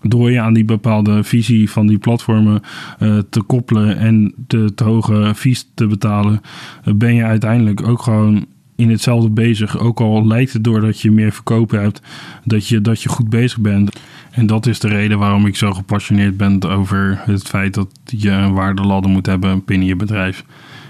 door 0.02 0.30
je 0.30 0.40
aan 0.40 0.54
die 0.54 0.64
bepaalde 0.64 1.24
visie 1.24 1.70
van 1.70 1.86
die 1.86 1.98
platformen 1.98 2.62
uh, 3.00 3.18
te 3.30 3.42
koppelen 3.42 3.96
en 3.96 4.34
de 4.46 4.74
te 4.74 4.84
hoge 4.84 5.32
fees 5.36 5.68
te 5.74 5.86
betalen, 5.86 6.40
uh, 6.84 6.94
ben 6.94 7.14
je 7.14 7.24
uiteindelijk 7.24 7.88
ook 7.88 8.02
gewoon 8.02 8.46
in 8.76 8.90
hetzelfde 8.90 9.30
bezig. 9.30 9.78
Ook 9.78 10.00
al 10.00 10.26
lijkt 10.26 10.52
het 10.52 10.64
doordat 10.64 11.00
je 11.00 11.10
meer 11.10 11.32
verkopen 11.32 11.80
hebt, 11.80 12.02
dat 12.44 12.68
je, 12.68 12.80
dat 12.80 13.02
je 13.02 13.08
goed 13.08 13.28
bezig 13.28 13.60
bent. 13.60 14.00
En 14.30 14.46
dat 14.46 14.66
is 14.66 14.80
de 14.80 14.88
reden 14.88 15.18
waarom 15.18 15.46
ik 15.46 15.56
zo 15.56 15.72
gepassioneerd 15.72 16.36
ben 16.36 16.62
over 16.62 17.22
het 17.24 17.48
feit 17.48 17.74
dat 17.74 17.88
je 18.04 18.30
een 18.30 18.52
waardeladder 18.52 19.10
moet 19.10 19.26
hebben 19.26 19.62
binnen 19.64 19.88
je 19.88 19.96
bedrijf. 19.96 20.44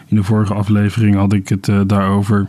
In 0.06 0.16
de 0.16 0.22
vorige 0.22 0.54
aflevering 0.54 1.14
had 1.14 1.32
ik 1.32 1.48
het 1.48 1.68
uh, 1.68 1.80
daarover 1.86 2.48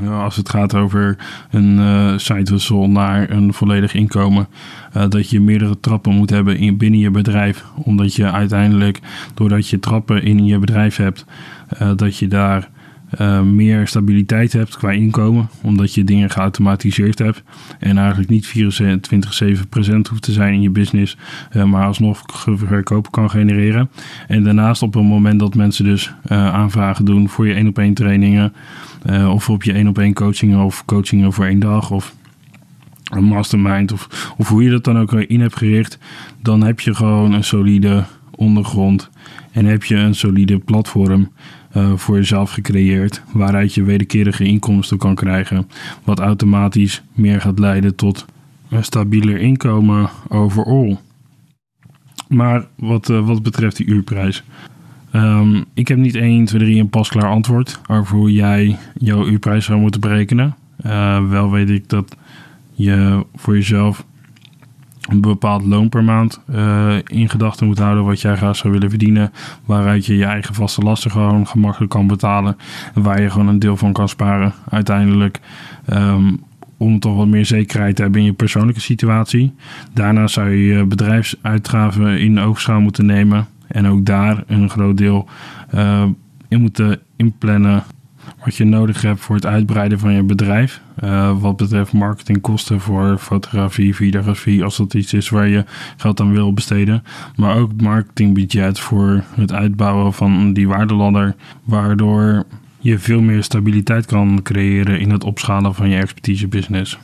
als 0.00 0.36
het 0.36 0.48
gaat 0.48 0.74
over 0.74 1.16
een 1.50 1.78
uh, 1.78 2.18
side 2.18 2.50
hustle 2.50 2.88
naar 2.88 3.30
een 3.30 3.52
volledig 3.52 3.94
inkomen, 3.94 4.48
uh, 4.96 5.08
dat 5.08 5.30
je 5.30 5.40
meerdere 5.40 5.80
trappen 5.80 6.14
moet 6.14 6.30
hebben 6.30 6.56
in, 6.56 6.76
binnen 6.76 7.00
je 7.00 7.10
bedrijf. 7.10 7.64
Omdat 7.76 8.14
je 8.14 8.30
uiteindelijk, 8.30 9.00
doordat 9.34 9.68
je 9.68 9.78
trappen 9.78 10.22
in 10.22 10.46
je 10.46 10.58
bedrijf 10.58 10.96
hebt, 10.96 11.24
uh, 11.82 11.90
dat 11.96 12.16
je 12.16 12.28
daar 12.28 12.70
meer 13.44 13.86
stabiliteit 13.86 14.52
hebt 14.52 14.76
qua 14.76 14.90
inkomen. 14.90 15.48
Omdat 15.62 15.94
je 15.94 16.04
dingen 16.04 16.30
geautomatiseerd 16.30 17.18
hebt. 17.18 17.42
En 17.78 17.98
eigenlijk 17.98 18.28
niet 18.28 18.52
24-7 19.64 19.68
present 19.68 20.08
hoeft 20.08 20.22
te 20.22 20.32
zijn 20.32 20.54
in 20.54 20.62
je 20.62 20.70
business, 20.70 21.16
maar 21.66 21.86
alsnog 21.86 22.24
verkopen 22.44 23.10
kan 23.10 23.30
genereren. 23.30 23.90
En 24.28 24.42
daarnaast 24.42 24.82
op 24.82 24.94
het 24.94 25.02
moment 25.02 25.40
dat 25.40 25.54
mensen 25.54 25.84
dus 25.84 26.12
aanvragen 26.28 27.04
doen 27.04 27.28
voor 27.28 27.46
je 27.46 27.54
één 27.54 27.68
op 27.68 27.78
één 27.78 27.94
trainingen. 27.94 28.52
Of 29.28 29.50
op 29.50 29.62
je 29.62 29.72
één 29.72 29.88
op 29.88 29.98
één 29.98 30.14
coachingen 30.14 30.58
of 30.58 30.84
coachingen 30.84 31.32
voor 31.32 31.44
één 31.44 31.60
dag 31.60 31.90
of 31.90 32.14
een 33.10 33.24
mastermind 33.24 33.92
of, 33.92 34.32
of 34.36 34.48
hoe 34.48 34.62
je 34.62 34.70
dat 34.70 34.84
dan 34.84 34.98
ook 34.98 35.12
in 35.12 35.40
hebt 35.40 35.56
gericht, 35.56 35.98
dan 36.42 36.62
heb 36.62 36.80
je 36.80 36.94
gewoon 36.94 37.32
een 37.32 37.44
solide 37.44 38.04
ondergrond 38.30 39.10
en 39.52 39.64
heb 39.64 39.84
je 39.84 39.96
een 39.96 40.14
solide 40.14 40.58
platform 40.58 41.30
uh, 41.76 41.92
voor 41.96 42.16
jezelf 42.16 42.50
gecreëerd 42.50 43.22
waaruit 43.32 43.74
je 43.74 43.82
wederkerige 43.82 44.44
inkomsten 44.44 44.98
kan 44.98 45.14
krijgen, 45.14 45.68
wat 46.04 46.18
automatisch 46.18 47.02
meer 47.12 47.40
gaat 47.40 47.58
leiden 47.58 47.94
tot 47.94 48.26
een 48.68 48.84
stabieler 48.84 49.38
inkomen 49.38 50.10
overal. 50.28 51.00
Maar 52.28 52.66
wat, 52.74 53.08
uh, 53.08 53.26
wat 53.26 53.42
betreft 53.42 53.76
die 53.76 53.86
uurprijs. 53.86 54.42
Um, 55.14 55.64
ik 55.74 55.88
heb 55.88 55.98
niet 55.98 56.14
1, 56.14 56.44
2, 56.44 56.60
3 56.60 56.80
een 56.80 56.88
pasklaar 56.88 57.30
antwoord 57.30 57.80
over 57.88 58.16
hoe 58.16 58.32
jij 58.32 58.76
jouw 58.98 59.26
uurprijs 59.26 59.64
zou 59.64 59.80
moeten 59.80 60.00
berekenen. 60.00 60.56
Uh, 60.86 61.28
wel 61.28 61.50
weet 61.50 61.70
ik 61.70 61.88
dat 61.88 62.16
je 62.72 63.24
voor 63.34 63.54
jezelf 63.54 64.04
een 65.08 65.20
bepaald 65.20 65.64
loon 65.64 65.88
per 65.88 66.04
maand 66.04 66.40
uh, 66.50 66.94
in 67.06 67.28
gedachten 67.28 67.66
moet 67.66 67.78
houden 67.78 68.04
wat 68.04 68.20
jij 68.20 68.36
graag 68.36 68.56
zou 68.56 68.72
willen 68.72 68.90
verdienen. 68.90 69.32
Waaruit 69.64 70.06
je 70.06 70.16
je 70.16 70.24
eigen 70.24 70.54
vaste 70.54 70.80
lasten 70.80 71.10
gewoon 71.10 71.46
gemakkelijk 71.46 71.90
kan 71.90 72.06
betalen. 72.06 72.56
En 72.94 73.02
waar 73.02 73.22
je 73.22 73.30
gewoon 73.30 73.48
een 73.48 73.58
deel 73.58 73.76
van 73.76 73.92
kan 73.92 74.08
sparen 74.08 74.52
uiteindelijk. 74.68 75.40
Um, 75.92 76.40
om 76.76 76.98
toch 76.98 77.16
wat 77.16 77.26
meer 77.26 77.46
zekerheid 77.46 77.96
te 77.96 78.02
hebben 78.02 78.20
in 78.20 78.26
je 78.26 78.32
persoonlijke 78.32 78.80
situatie. 78.80 79.54
Daarna 79.92 80.26
zou 80.26 80.50
je 80.50 80.64
je 80.64 80.84
bedrijfsuitgaven 80.84 82.20
in 82.20 82.40
oogschouw 82.40 82.80
moeten 82.80 83.06
nemen. 83.06 83.46
En 83.66 83.86
ook 83.86 84.06
daar 84.06 84.44
een 84.46 84.70
groot 84.70 84.96
deel 84.96 85.28
uh, 85.74 86.04
in 86.48 86.60
moeten 86.60 87.00
inplannen 87.16 87.84
wat 88.44 88.56
je 88.56 88.64
nodig 88.64 89.02
hebt 89.02 89.20
voor 89.20 89.34
het 89.34 89.46
uitbreiden 89.46 89.98
van 89.98 90.12
je 90.12 90.22
bedrijf. 90.22 90.80
Uh, 91.04 91.40
wat 91.40 91.56
betreft 91.56 91.92
marketingkosten 91.92 92.80
voor 92.80 93.18
fotografie, 93.18 93.94
videografie, 93.94 94.64
als 94.64 94.76
dat 94.76 94.94
iets 94.94 95.12
is 95.12 95.28
waar 95.28 95.48
je 95.48 95.64
geld 95.96 96.20
aan 96.20 96.32
wil 96.32 96.52
besteden. 96.52 97.04
Maar 97.36 97.56
ook 97.56 97.80
marketingbudget 97.80 98.78
voor 98.78 99.24
het 99.34 99.52
uitbouwen 99.52 100.12
van 100.12 100.52
die 100.52 100.68
waardeladder, 100.68 101.34
waardoor 101.64 102.44
je 102.78 102.98
veel 102.98 103.20
meer 103.20 103.42
stabiliteit 103.42 104.06
kan 104.06 104.40
creëren 104.42 105.00
in 105.00 105.10
het 105.10 105.24
opschalen 105.24 105.74
van 105.74 105.88
je 105.88 105.96
expertise 105.96 106.48
business. 106.48 106.98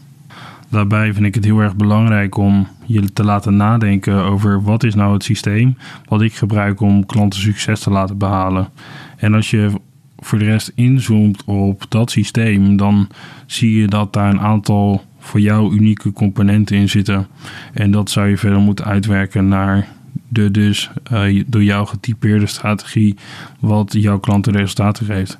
Daarbij 0.70 1.12
vind 1.14 1.26
ik 1.26 1.34
het 1.34 1.44
heel 1.44 1.60
erg 1.60 1.76
belangrijk 1.76 2.36
om 2.36 2.68
je 2.86 3.12
te 3.12 3.24
laten 3.24 3.56
nadenken 3.56 4.24
over 4.24 4.62
wat 4.62 4.84
is 4.84 4.94
nou 4.94 5.12
het 5.12 5.24
systeem 5.24 5.76
wat 6.08 6.22
ik 6.22 6.34
gebruik 6.34 6.80
om 6.80 7.06
klanten 7.06 7.40
succes 7.40 7.80
te 7.80 7.90
laten 7.90 8.18
behalen. 8.18 8.68
En 9.16 9.34
als 9.34 9.50
je 9.50 9.70
voor 10.18 10.38
de 10.38 10.44
rest 10.44 10.72
inzoomt 10.74 11.44
op 11.44 11.84
dat 11.88 12.10
systeem, 12.10 12.76
dan 12.76 13.08
zie 13.46 13.80
je 13.80 13.86
dat 13.86 14.12
daar 14.12 14.30
een 14.30 14.40
aantal 14.40 15.04
voor 15.18 15.40
jou 15.40 15.74
unieke 15.74 16.12
componenten 16.12 16.76
in 16.76 16.88
zitten. 16.88 17.26
En 17.72 17.90
dat 17.90 18.10
zou 18.10 18.28
je 18.28 18.36
verder 18.36 18.60
moeten 18.60 18.84
uitwerken 18.84 19.48
naar 19.48 19.88
de 20.28 20.50
dus 20.50 20.90
uh, 21.12 21.44
door 21.46 21.62
jou 21.62 21.86
getypeerde 21.86 22.46
strategie 22.46 23.16
wat 23.60 23.92
jouw 23.92 24.18
klanten 24.18 24.52
resultaten 24.52 25.06
geeft. 25.06 25.38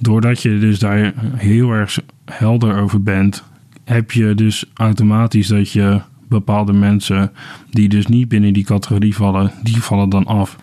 Doordat 0.00 0.42
je 0.42 0.58
dus 0.58 0.78
daar 0.78 1.12
heel 1.34 1.70
erg 1.70 1.98
helder 2.24 2.76
over 2.76 3.02
bent 3.02 3.44
heb 3.84 4.10
je 4.10 4.34
dus 4.34 4.64
automatisch 4.74 5.48
dat 5.48 5.70
je 5.70 6.00
bepaalde 6.28 6.72
mensen 6.72 7.32
die 7.70 7.88
dus 7.88 8.06
niet 8.06 8.28
binnen 8.28 8.52
die 8.52 8.64
categorie 8.64 9.14
vallen, 9.14 9.52
die 9.62 9.82
vallen 9.82 10.08
dan 10.08 10.24
af. 10.26 10.56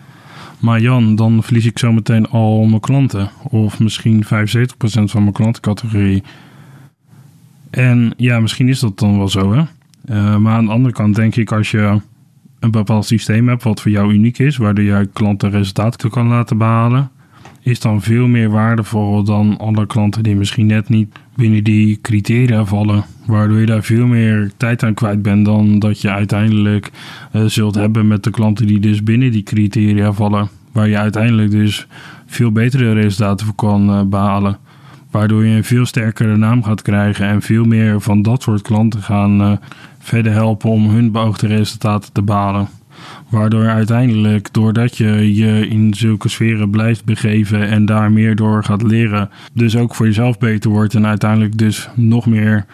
Maar 0.62 0.80
Jan, 0.80 1.14
dan 1.14 1.42
verlies 1.42 1.66
ik 1.66 1.78
zometeen 1.78 2.28
al 2.28 2.64
mijn 2.64 2.80
klanten. 2.80 3.30
Of 3.42 3.80
misschien 3.80 4.24
75% 4.24 4.28
van 5.04 5.22
mijn 5.22 5.32
klantencategorie. 5.32 6.22
En 7.70 8.14
ja, 8.16 8.40
misschien 8.40 8.68
is 8.68 8.80
dat 8.80 8.98
dan 8.98 9.18
wel 9.18 9.28
zo, 9.28 9.52
hè. 9.52 9.62
Uh, 10.10 10.36
maar 10.36 10.54
aan 10.54 10.64
de 10.64 10.70
andere 10.70 10.94
kant 10.94 11.14
denk 11.14 11.36
ik, 11.36 11.52
als 11.52 11.70
je 11.70 12.00
een 12.60 12.70
bepaald 12.70 13.06
systeem 13.06 13.48
hebt 13.48 13.62
wat 13.62 13.80
voor 13.80 13.90
jou 13.90 14.12
uniek 14.12 14.38
is, 14.38 14.56
waardoor 14.56 14.84
je 14.84 15.08
klanten 15.12 15.50
resultaten 15.50 16.10
kan 16.10 16.26
laten 16.26 16.58
behalen, 16.58 17.10
is 17.60 17.80
dan 17.80 18.02
veel 18.02 18.26
meer 18.26 18.50
waardevol 18.50 19.24
dan 19.24 19.58
alle 19.58 19.86
klanten 19.86 20.22
die 20.22 20.36
misschien 20.36 20.66
net 20.66 20.88
niet 20.88 21.16
binnen 21.34 21.64
die 21.64 21.98
criteria 22.02 22.64
vallen. 22.64 23.04
Waardoor 23.26 23.60
je 23.60 23.66
daar 23.66 23.82
veel 23.82 24.06
meer 24.06 24.50
tijd 24.56 24.82
aan 24.82 24.94
kwijt 24.94 25.22
bent 25.22 25.44
dan 25.44 25.78
dat 25.78 26.00
je 26.00 26.10
uiteindelijk 26.10 26.90
uh, 27.32 27.44
zult 27.44 27.74
hebben 27.74 28.06
met 28.06 28.22
de 28.22 28.30
klanten 28.30 28.66
die 28.66 28.80
dus 28.80 29.02
binnen 29.02 29.32
die 29.32 29.42
criteria 29.42 30.12
vallen. 30.12 30.48
Waar 30.72 30.88
je 30.88 30.98
uiteindelijk 30.98 31.50
dus 31.50 31.86
veel 32.26 32.52
betere 32.52 32.92
resultaten 32.92 33.46
voor 33.46 33.54
kan 33.54 33.90
uh, 33.90 34.02
behalen. 34.02 34.58
Waardoor 35.10 35.44
je 35.44 35.56
een 35.56 35.64
veel 35.64 35.86
sterkere 35.86 36.36
naam 36.36 36.62
gaat 36.62 36.82
krijgen 36.82 37.26
en 37.26 37.42
veel 37.42 37.64
meer 37.64 38.00
van 38.00 38.22
dat 38.22 38.42
soort 38.42 38.62
klanten 38.62 39.02
gaan 39.02 39.40
uh, 39.40 39.52
verder 39.98 40.32
helpen 40.32 40.70
om 40.70 40.90
hun 40.90 41.12
beoogde 41.12 41.46
resultaten 41.46 42.12
te 42.12 42.22
behalen. 42.22 42.68
Waardoor 43.28 43.66
uiteindelijk, 43.66 44.52
doordat 44.52 44.96
je 44.96 45.34
je 45.34 45.68
in 45.68 45.94
zulke 45.94 46.28
sferen 46.28 46.70
blijft 46.70 47.04
begeven 47.04 47.68
en 47.68 47.86
daar 47.86 48.12
meer 48.12 48.36
door 48.36 48.64
gaat 48.64 48.82
leren, 48.82 49.30
dus 49.52 49.76
ook 49.76 49.94
voor 49.94 50.06
jezelf 50.06 50.38
beter 50.38 50.70
wordt 50.70 50.94
en 50.94 51.06
uiteindelijk 51.06 51.58
dus 51.58 51.88
nog 51.94 52.26
meer 52.26 52.66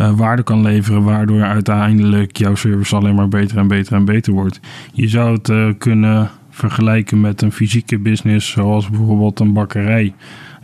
uh, 0.00 0.16
waarde 0.16 0.42
kan 0.42 0.62
leveren, 0.62 1.02
waardoor 1.02 1.42
uiteindelijk 1.42 2.36
jouw 2.36 2.54
service 2.54 2.96
alleen 2.96 3.14
maar 3.14 3.28
beter 3.28 3.58
en 3.58 3.68
beter 3.68 3.94
en 3.94 4.04
beter 4.04 4.32
wordt. 4.32 4.60
Je 4.92 5.08
zou 5.08 5.32
het 5.32 5.48
uh, 5.48 5.68
kunnen 5.78 6.30
vergelijken 6.50 7.20
met 7.20 7.42
een 7.42 7.52
fysieke 7.52 7.98
business, 7.98 8.50
zoals 8.50 8.90
bijvoorbeeld 8.90 9.40
een 9.40 9.52
bakkerij. 9.52 10.14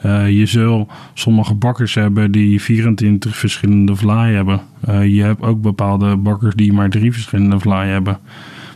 Uh, 0.07 0.31
je 0.31 0.47
zult 0.47 0.91
sommige 1.15 1.55
bakkers 1.55 1.95
hebben 1.95 2.33
die 2.33 2.61
24 2.61 3.37
verschillende 3.37 3.97
vlaai 3.97 4.35
hebben. 4.35 4.61
je 5.09 5.23
hebt 5.23 5.43
ook 5.43 5.61
bepaalde 5.63 6.17
bakkers 6.17 6.55
die 6.55 6.73
maar 6.73 6.91
drie 6.91 7.13
verschillende 7.13 7.59
vlaai 7.59 7.91
hebben. 7.91 8.19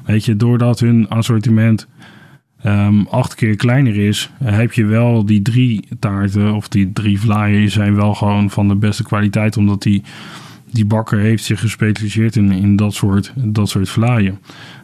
Weet 0.04 0.24
je, 0.24 0.36
doordat 0.36 0.80
hun 0.80 1.08
assortiment 1.08 1.86
um, 2.66 3.06
acht 3.06 3.34
keer 3.34 3.56
kleiner 3.56 3.96
is, 3.96 4.30
heb 4.42 4.72
je 4.72 4.84
wel 4.84 5.26
die 5.26 5.42
drie 5.42 5.88
taarten 5.98 6.54
of 6.54 6.68
die 6.68 6.92
drie 6.92 7.20
vlaaien 7.20 7.70
zijn 7.70 7.94
wel 7.94 8.14
gewoon 8.14 8.50
van 8.50 8.68
de 8.68 8.76
beste 8.76 9.02
kwaliteit, 9.02 9.56
omdat 9.56 9.82
die, 9.82 10.02
die 10.70 10.86
bakker 10.86 11.18
heeft 11.18 11.44
zich 11.44 11.60
gespecialiseerd 11.60 12.36
in, 12.36 12.50
in 12.50 12.76
dat 12.76 12.94
soort, 12.94 13.32
dat 13.36 13.68
soort 13.68 13.88
vlaaien. 13.88 14.38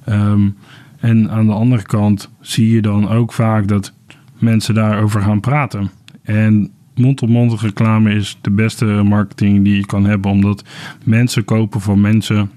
Um, 0.08 0.56
en 1.00 1.30
aan 1.30 1.46
de 1.46 1.52
andere 1.52 1.82
kant 1.82 2.30
zie 2.40 2.70
je 2.70 2.82
dan 2.82 3.08
ook 3.08 3.32
vaak 3.32 3.68
dat 3.68 3.92
mensen 4.38 4.74
daarover 4.74 5.20
gaan 5.22 5.40
praten. 5.40 5.90
En 6.22 6.70
mond-op-mond 6.94 7.60
reclame 7.60 8.14
is 8.14 8.38
de 8.40 8.50
beste 8.50 8.84
marketing 8.84 9.64
die 9.64 9.76
je 9.76 9.86
kan 9.86 10.04
hebben, 10.04 10.30
omdat 10.30 10.64
mensen 11.04 11.44
kopen 11.44 11.80
van 11.80 12.00
mensen 12.00 12.50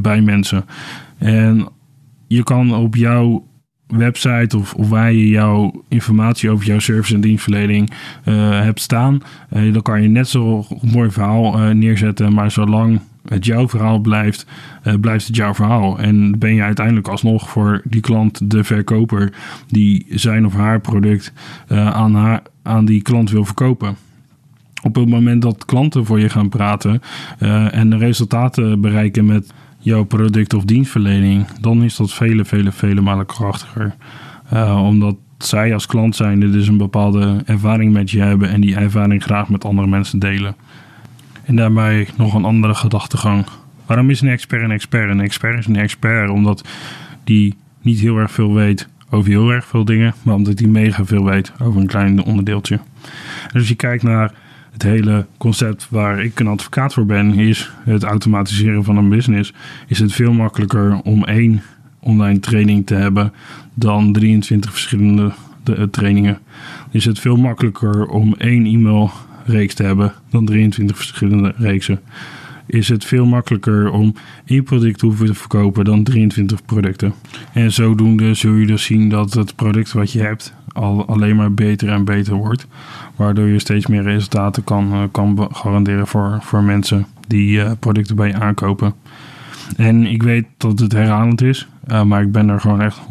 bij 0.00 0.20
mensen. 0.20 0.64
En 1.18 1.68
je 2.26 2.42
kan 2.42 2.74
op 2.74 2.94
jouw 2.94 3.48
website 3.90 4.56
of, 4.56 4.74
of 4.74 4.88
waar 4.88 5.12
je 5.12 5.28
jouw 5.28 5.84
informatie 5.88 6.50
over 6.50 6.66
jouw 6.66 6.78
service 6.78 7.14
en 7.14 7.20
dienstverlening 7.20 7.90
uh, 8.24 8.60
hebt 8.60 8.80
staan, 8.80 9.22
uh, 9.52 9.72
dan 9.72 9.82
kan 9.82 10.02
je 10.02 10.08
net 10.08 10.28
zo 10.28 10.64
mooi 10.92 11.10
verhaal 11.10 11.58
uh, 11.58 11.74
neerzetten. 11.74 12.34
Maar 12.34 12.50
zolang 12.50 13.00
het 13.28 13.44
jouw 13.44 13.68
verhaal 13.68 13.98
blijft, 13.98 14.46
blijft 15.00 15.26
het 15.26 15.36
jouw 15.36 15.54
verhaal. 15.54 15.98
En 15.98 16.38
ben 16.38 16.54
je 16.54 16.62
uiteindelijk 16.62 17.08
alsnog 17.08 17.50
voor 17.50 17.80
die 17.84 18.00
klant 18.00 18.50
de 18.50 18.64
verkoper 18.64 19.32
die 19.68 20.06
zijn 20.08 20.46
of 20.46 20.54
haar 20.54 20.80
product 20.80 21.32
aan, 21.68 22.14
haar, 22.14 22.42
aan 22.62 22.84
die 22.84 23.02
klant 23.02 23.30
wil 23.30 23.44
verkopen 23.44 23.96
op 24.82 24.94
het 24.94 25.08
moment 25.08 25.42
dat 25.42 25.64
klanten 25.64 26.06
voor 26.06 26.20
je 26.20 26.28
gaan 26.28 26.48
praten 26.48 27.00
en 27.70 27.98
resultaten 27.98 28.80
bereiken 28.80 29.26
met 29.26 29.52
jouw 29.80 30.04
product 30.04 30.54
of 30.54 30.64
dienstverlening, 30.64 31.46
dan 31.60 31.82
is 31.82 31.96
dat 31.96 32.12
vele, 32.12 32.44
vele, 32.44 32.72
vele 32.72 33.00
malen 33.00 33.26
krachtiger. 33.26 33.94
Uh, 34.52 34.82
omdat 34.84 35.16
zij 35.38 35.74
als 35.74 35.86
klant 35.86 36.16
zijnde 36.16 36.50
dus 36.50 36.68
een 36.68 36.76
bepaalde 36.76 37.42
ervaring 37.44 37.92
met 37.92 38.10
je 38.10 38.20
hebben 38.20 38.48
en 38.48 38.60
die 38.60 38.76
ervaring 38.76 39.22
graag 39.22 39.48
met 39.48 39.64
andere 39.64 39.88
mensen 39.88 40.18
delen. 40.18 40.56
En 41.44 41.56
daarbij 41.56 42.08
nog 42.16 42.34
een 42.34 42.44
andere 42.44 42.74
gedachtegang. 42.74 43.46
Waarom 43.86 44.10
is 44.10 44.20
een 44.20 44.28
expert 44.28 44.62
een 44.62 44.70
expert? 44.70 45.10
Een 45.10 45.20
expert 45.20 45.58
is 45.58 45.66
een 45.66 45.76
expert 45.76 46.30
omdat 46.30 46.68
die 47.24 47.54
niet 47.82 48.00
heel 48.00 48.16
erg 48.16 48.30
veel 48.30 48.54
weet 48.54 48.88
over 49.10 49.30
heel 49.30 49.50
erg 49.50 49.64
veel 49.64 49.84
dingen, 49.84 50.14
maar 50.22 50.34
omdat 50.34 50.58
hij 50.58 50.68
mega 50.68 51.04
veel 51.04 51.24
weet 51.24 51.52
over 51.62 51.80
een 51.80 51.86
klein 51.86 52.24
onderdeeltje. 52.24 52.74
En 53.46 53.58
als 53.58 53.68
je 53.68 53.74
kijkt 53.74 54.02
naar 54.02 54.32
het 54.72 54.82
hele 54.82 55.26
concept 55.38 55.86
waar 55.90 56.24
ik 56.24 56.40
een 56.40 56.46
advocaat 56.46 56.92
voor 56.92 57.06
ben, 57.06 57.34
is 57.34 57.70
het 57.84 58.02
automatiseren 58.02 58.84
van 58.84 58.96
een 58.96 59.08
business. 59.08 59.52
Is 59.86 59.98
het 59.98 60.12
veel 60.12 60.32
makkelijker 60.32 61.00
om 61.02 61.24
één 61.24 61.62
online 62.00 62.40
training 62.40 62.86
te 62.86 62.94
hebben 62.94 63.32
dan 63.74 64.12
23 64.12 64.70
verschillende 64.70 65.32
de, 65.62 65.76
uh, 65.76 65.82
trainingen. 65.82 66.38
Is 66.90 67.04
het 67.04 67.18
veel 67.18 67.36
makkelijker 67.36 68.06
om 68.06 68.34
één 68.38 68.66
e-mailreeks 68.66 69.74
te 69.74 69.82
hebben 69.82 70.12
dan 70.30 70.44
23 70.44 70.96
verschillende 70.96 71.54
reeksen. 71.56 72.00
Is 72.70 72.88
het 72.88 73.04
veel 73.04 73.26
makkelijker 73.26 73.90
om 73.90 74.14
één 74.44 74.62
product 74.62 74.98
te 74.98 75.06
hoeven 75.06 75.26
te 75.26 75.34
verkopen 75.34 75.84
dan 75.84 76.02
23 76.02 76.64
producten. 76.64 77.14
En 77.52 77.72
zodoende 77.72 78.34
zul 78.34 78.54
je 78.54 78.66
dus 78.66 78.84
zien 78.84 79.08
dat 79.08 79.32
het 79.32 79.56
product 79.56 79.92
wat 79.92 80.12
je 80.12 80.20
hebt 80.20 80.54
al 80.72 81.06
alleen 81.06 81.36
maar 81.36 81.54
beter 81.54 81.88
en 81.88 82.04
beter 82.04 82.34
wordt. 82.34 82.66
Waardoor 83.16 83.46
je 83.46 83.58
steeds 83.58 83.86
meer 83.86 84.02
resultaten 84.02 84.64
kan, 84.64 84.92
uh, 84.92 85.02
kan 85.10 85.48
garanderen 85.52 86.06
voor, 86.06 86.38
voor 86.40 86.62
mensen 86.62 87.06
die 87.26 87.58
uh, 87.58 87.70
producten 87.78 88.16
bij 88.16 88.28
je 88.28 88.34
aankopen. 88.34 88.94
En 89.76 90.06
ik 90.06 90.22
weet 90.22 90.46
dat 90.56 90.78
het 90.78 90.92
herhalend 90.92 91.42
is, 91.42 91.68
uh, 91.90 92.02
maar 92.02 92.22
ik 92.22 92.32
ben 92.32 92.48
er 92.48 92.60
gewoon 92.60 92.80
echt 92.80 92.98
100% 92.98 93.02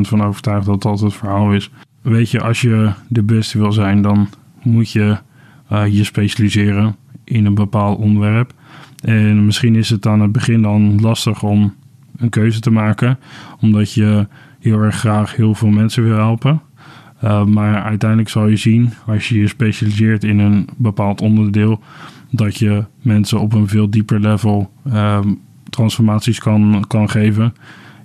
van 0.00 0.22
overtuigd 0.22 0.66
dat 0.66 0.82
dat 0.82 1.00
het 1.00 1.14
verhaal 1.14 1.52
is. 1.52 1.70
Weet 2.02 2.30
je, 2.30 2.40
als 2.40 2.60
je 2.60 2.92
de 3.08 3.22
beste 3.22 3.58
wil 3.58 3.72
zijn, 3.72 4.02
dan 4.02 4.28
moet 4.62 4.90
je 4.90 5.16
je 5.90 6.04
specialiseren 6.04 6.96
in 7.24 7.46
een 7.46 7.54
bepaald 7.54 7.98
onderwerp. 7.98 8.52
En 9.00 9.44
misschien 9.44 9.76
is 9.76 9.90
het 9.90 10.06
aan 10.06 10.20
het 10.20 10.32
begin 10.32 10.62
dan 10.62 11.00
lastig 11.00 11.42
om 11.42 11.74
een 12.16 12.28
keuze 12.28 12.60
te 12.60 12.70
maken, 12.70 13.18
omdat 13.60 13.92
je 13.92 14.26
heel 14.60 14.80
erg 14.80 14.96
graag 14.96 15.36
heel 15.36 15.54
veel 15.54 15.68
mensen 15.68 16.04
wil 16.04 16.16
helpen. 16.16 16.60
Uh, 17.24 17.44
maar 17.44 17.82
uiteindelijk 17.82 18.30
zal 18.30 18.46
je 18.46 18.56
zien, 18.56 18.92
als 19.06 19.28
je 19.28 19.38
je 19.38 19.48
specialiseert 19.48 20.24
in 20.24 20.38
een 20.38 20.68
bepaald 20.76 21.20
onderdeel, 21.20 21.82
dat 22.30 22.58
je 22.58 22.84
mensen 23.02 23.40
op 23.40 23.52
een 23.52 23.68
veel 23.68 23.90
dieper 23.90 24.20
level 24.20 24.72
uh, 24.86 25.18
transformaties 25.70 26.38
kan, 26.38 26.84
kan 26.88 27.10
geven. 27.10 27.54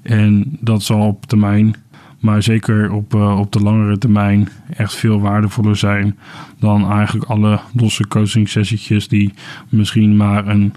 En 0.01 0.57
dat 0.59 0.83
zal 0.83 1.07
op 1.07 1.25
termijn, 1.25 1.75
maar 2.23 2.43
zeker 2.43 2.91
op, 2.91 3.13
uh, 3.13 3.39
op 3.39 3.51
de 3.51 3.59
langere 3.59 3.97
termijn, 3.97 4.49
echt 4.75 4.95
veel 4.95 5.19
waardevoller 5.19 5.75
zijn 5.75 6.17
dan 6.59 6.91
eigenlijk 6.91 7.29
alle 7.29 7.59
losse 7.73 8.07
coaching 8.07 8.49
sessietjes 8.49 9.07
die 9.07 9.33
misschien 9.69 10.17
maar 10.17 10.47
een 10.47 10.73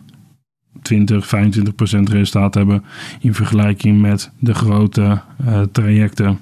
20, 0.82 1.26
25 1.26 1.74
procent 1.74 2.08
resultaat 2.08 2.54
hebben 2.54 2.84
in 3.20 3.34
vergelijking 3.34 4.00
met 4.00 4.30
de 4.38 4.54
grote 4.54 5.20
uh, 5.46 5.60
trajecten 5.72 6.38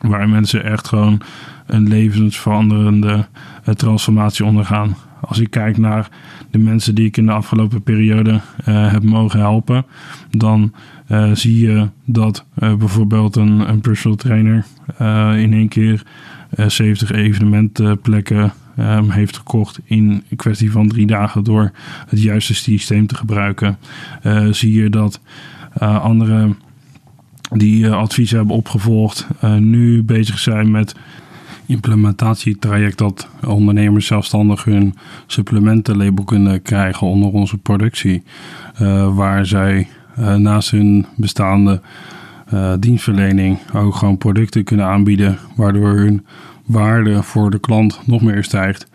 waar 0.00 0.28
mensen 0.28 0.64
echt 0.64 0.88
gewoon 0.88 1.20
een 1.66 1.88
levensveranderende 1.88 3.26
uh, 3.68 3.74
transformatie 3.74 4.44
ondergaan. 4.44 4.96
Als 5.20 5.38
ik 5.38 5.50
kijk 5.50 5.76
naar 5.76 6.08
de 6.50 6.58
mensen 6.58 6.94
die 6.94 7.06
ik 7.06 7.16
in 7.16 7.26
de 7.26 7.32
afgelopen 7.32 7.82
periode 7.82 8.40
heb 8.64 9.02
mogen 9.02 9.40
helpen, 9.40 9.86
dan 10.30 10.72
uh, 11.08 11.30
zie 11.32 11.66
je 11.66 11.88
dat 12.04 12.44
uh, 12.58 12.74
bijvoorbeeld 12.74 13.36
een, 13.36 13.68
een 13.68 13.80
personal 13.80 14.16
trainer 14.16 14.64
in 15.38 15.52
één 15.52 15.68
keer 15.68 16.02
70 16.66 17.12
evenementplekken 17.12 18.52
um, 18.78 19.10
heeft 19.10 19.36
gekocht 19.36 19.80
in 19.84 20.22
kwestie 20.36 20.70
van 20.70 20.88
drie 20.88 21.06
dagen 21.06 21.44
door 21.44 21.72
het 22.08 22.22
juiste 22.22 22.54
systeem 22.54 23.06
te 23.06 23.14
gebruiken. 23.14 23.78
zie 24.50 24.72
je 24.72 24.90
dat 24.90 25.20
andere 25.78 26.54
die 27.50 27.88
adviezen 27.88 28.36
hebben 28.36 28.56
opgevolgd, 28.56 29.26
nu 29.58 30.02
bezig 30.02 30.38
zijn 30.38 30.70
met 30.70 30.94
implementatietraject 31.66 32.98
dat 32.98 33.28
ondernemers 33.46 34.06
zelfstandig 34.06 34.64
hun 34.64 34.94
supplementenlabel 35.26 36.24
kunnen 36.24 36.62
krijgen 36.62 37.06
onder 37.06 37.30
onze 37.30 37.58
productie. 37.58 38.22
Waar 39.14 39.46
zij 39.46 39.88
naast 40.36 40.70
hun 40.70 41.06
bestaande 41.16 41.80
dienstverlening 42.78 43.58
ook 43.74 43.94
gewoon 43.94 44.18
producten 44.18 44.64
kunnen 44.64 44.86
aanbieden, 44.86 45.38
waardoor 45.56 45.96
hun 45.96 46.26
waarde 46.66 47.22
voor 47.22 47.50
de 47.50 47.58
klant 47.58 48.00
nog 48.04 48.22
meer 48.22 48.44
stijgt. 48.44 48.86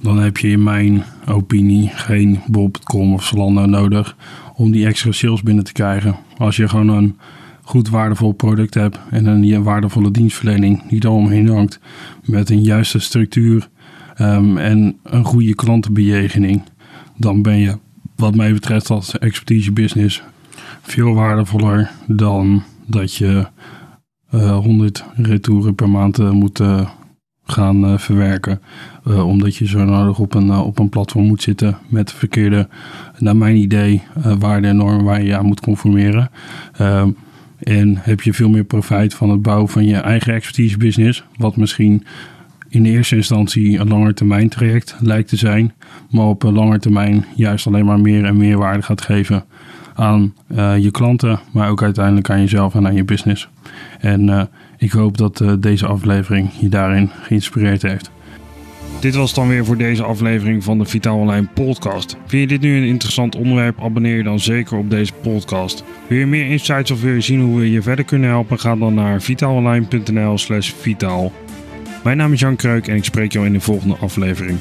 Dan 0.00 0.18
heb 0.18 0.36
je 0.36 0.48
in 0.48 0.62
mijn 0.62 1.04
opinie 1.28 1.88
geen 1.88 2.40
bol.com 2.46 3.12
of 3.12 3.24
Zalando 3.24 3.66
nodig 3.66 4.16
om 4.54 4.70
die 4.70 4.86
extra 4.86 5.12
sales 5.12 5.42
binnen 5.42 5.64
te 5.64 5.72
krijgen. 5.72 6.16
Als 6.36 6.56
je 6.56 6.68
gewoon 6.68 6.88
een 6.88 7.18
goed 7.62 7.88
waardevol 7.88 8.32
product 8.32 8.74
hebt 8.74 8.98
en 9.10 9.26
een 9.26 9.62
waardevolle 9.62 10.10
dienstverlening 10.10 10.88
die 10.88 11.00
daaromheen 11.00 11.48
hangt 11.48 11.80
met 12.24 12.50
een 12.50 12.62
juiste 12.62 12.98
structuur 12.98 13.68
um, 14.20 14.58
en 14.58 14.96
een 15.02 15.24
goede 15.24 15.54
klantenbejegening, 15.54 16.62
dan 17.16 17.42
ben 17.42 17.56
je 17.56 17.78
wat 18.16 18.34
mij 18.34 18.52
betreft 18.52 18.90
als 18.90 19.18
expertise 19.18 19.72
business 19.72 20.22
veel 20.86 21.14
waardevoller 21.14 21.90
dan 22.06 22.62
dat 22.86 23.14
je 23.14 23.46
uh, 24.34 24.58
100 24.58 25.04
retouren 25.16 25.74
per 25.74 25.90
maand 25.90 26.18
uh, 26.18 26.30
moet 26.30 26.60
uh, 26.60 26.88
gaan 27.44 28.00
verwerken. 28.00 28.60
omdat 29.04 29.56
je 29.56 29.66
zo 29.66 29.84
nodig 29.84 30.18
op 30.18 30.34
een, 30.34 30.50
op 30.50 30.78
een 30.78 30.88
platform 30.88 31.26
moet 31.26 31.42
zitten 31.42 31.78
met 31.88 32.12
verkeerde, 32.12 32.68
naar 33.18 33.36
mijn 33.36 33.56
idee, 33.56 34.02
waarden 34.38 34.70
en 34.70 34.76
normen 34.76 35.04
waar 35.04 35.22
je 35.22 35.36
aan 35.36 35.46
moet 35.46 35.60
conformeren. 35.60 36.30
Ehm, 36.72 37.10
en 37.58 37.96
heb 37.96 38.20
je 38.20 38.32
veel 38.32 38.48
meer 38.48 38.64
profijt 38.64 39.14
van 39.14 39.30
het 39.30 39.42
bouwen 39.42 39.68
van 39.68 39.84
je 39.84 39.96
eigen 39.96 40.34
expertise 40.34 40.76
business. 40.76 41.24
Wat 41.36 41.56
misschien 41.56 42.04
in 42.68 42.82
de 42.82 42.88
eerste 42.88 43.16
instantie 43.16 43.78
een 43.78 43.88
langer 43.88 44.14
termijn 44.14 44.48
traject 44.48 44.96
lijkt 45.00 45.28
te 45.28 45.36
zijn. 45.36 45.74
Maar 46.10 46.26
op 46.26 46.42
een 46.42 46.52
lange 46.52 46.78
termijn 46.78 47.24
juist 47.34 47.66
alleen 47.66 47.84
maar 47.84 48.00
meer 48.00 48.24
en 48.24 48.36
meer 48.36 48.58
waarde 48.58 48.82
gaat 48.82 49.00
geven 49.00 49.44
aan 49.96 50.34
uh, 50.48 50.78
je 50.78 50.90
klanten. 50.90 51.40
Maar 51.50 51.70
ook 51.70 51.82
uiteindelijk 51.82 52.30
aan 52.30 52.40
jezelf 52.40 52.74
en 52.74 52.86
aan 52.86 52.94
je 52.94 53.04
business. 53.04 53.48
En 54.00 54.28
uh, 54.28 54.42
ik 54.78 54.92
hoop 54.92 55.18
dat 55.18 55.40
uh, 55.40 55.52
deze 55.58 55.86
aflevering 55.86 56.50
je 56.58 56.68
daarin 56.68 57.10
geïnspireerd 57.22 57.82
heeft. 57.82 58.10
Dit 59.00 59.14
was 59.14 59.34
dan 59.34 59.48
weer 59.48 59.64
voor 59.64 59.76
deze 59.76 60.02
aflevering 60.02 60.64
van 60.64 60.78
de 60.78 60.84
Vitaal 60.84 61.18
Online 61.18 61.46
podcast. 61.54 62.16
Vind 62.26 62.42
je 62.42 62.58
dit 62.58 62.60
nu 62.60 62.76
een 62.76 62.88
interessant 62.88 63.36
onderwerp? 63.36 63.80
Abonneer 63.82 64.16
je 64.16 64.22
dan 64.22 64.40
zeker 64.40 64.76
op 64.76 64.90
deze 64.90 65.12
podcast. 65.12 65.84
Wil 66.06 66.18
je 66.18 66.26
meer 66.26 66.46
insights 66.46 66.90
of 66.90 67.02
wil 67.02 67.12
je 67.12 67.20
zien 67.20 67.40
hoe 67.40 67.58
we 67.58 67.70
je 67.70 67.82
verder 67.82 68.04
kunnen 68.04 68.30
helpen? 68.30 68.58
Ga 68.58 68.76
dan 68.76 68.94
naar 68.94 69.22
vitaalonline.nl 69.22 70.38
slash 70.38 70.72
vitaal. 70.72 71.32
Mijn 72.04 72.16
naam 72.16 72.32
is 72.32 72.40
Jan 72.40 72.56
Kreuk 72.56 72.88
en 72.88 72.96
ik 72.96 73.04
spreek 73.04 73.32
jou 73.32 73.46
in 73.46 73.52
de 73.52 73.60
volgende 73.60 73.96
aflevering. 73.96 74.58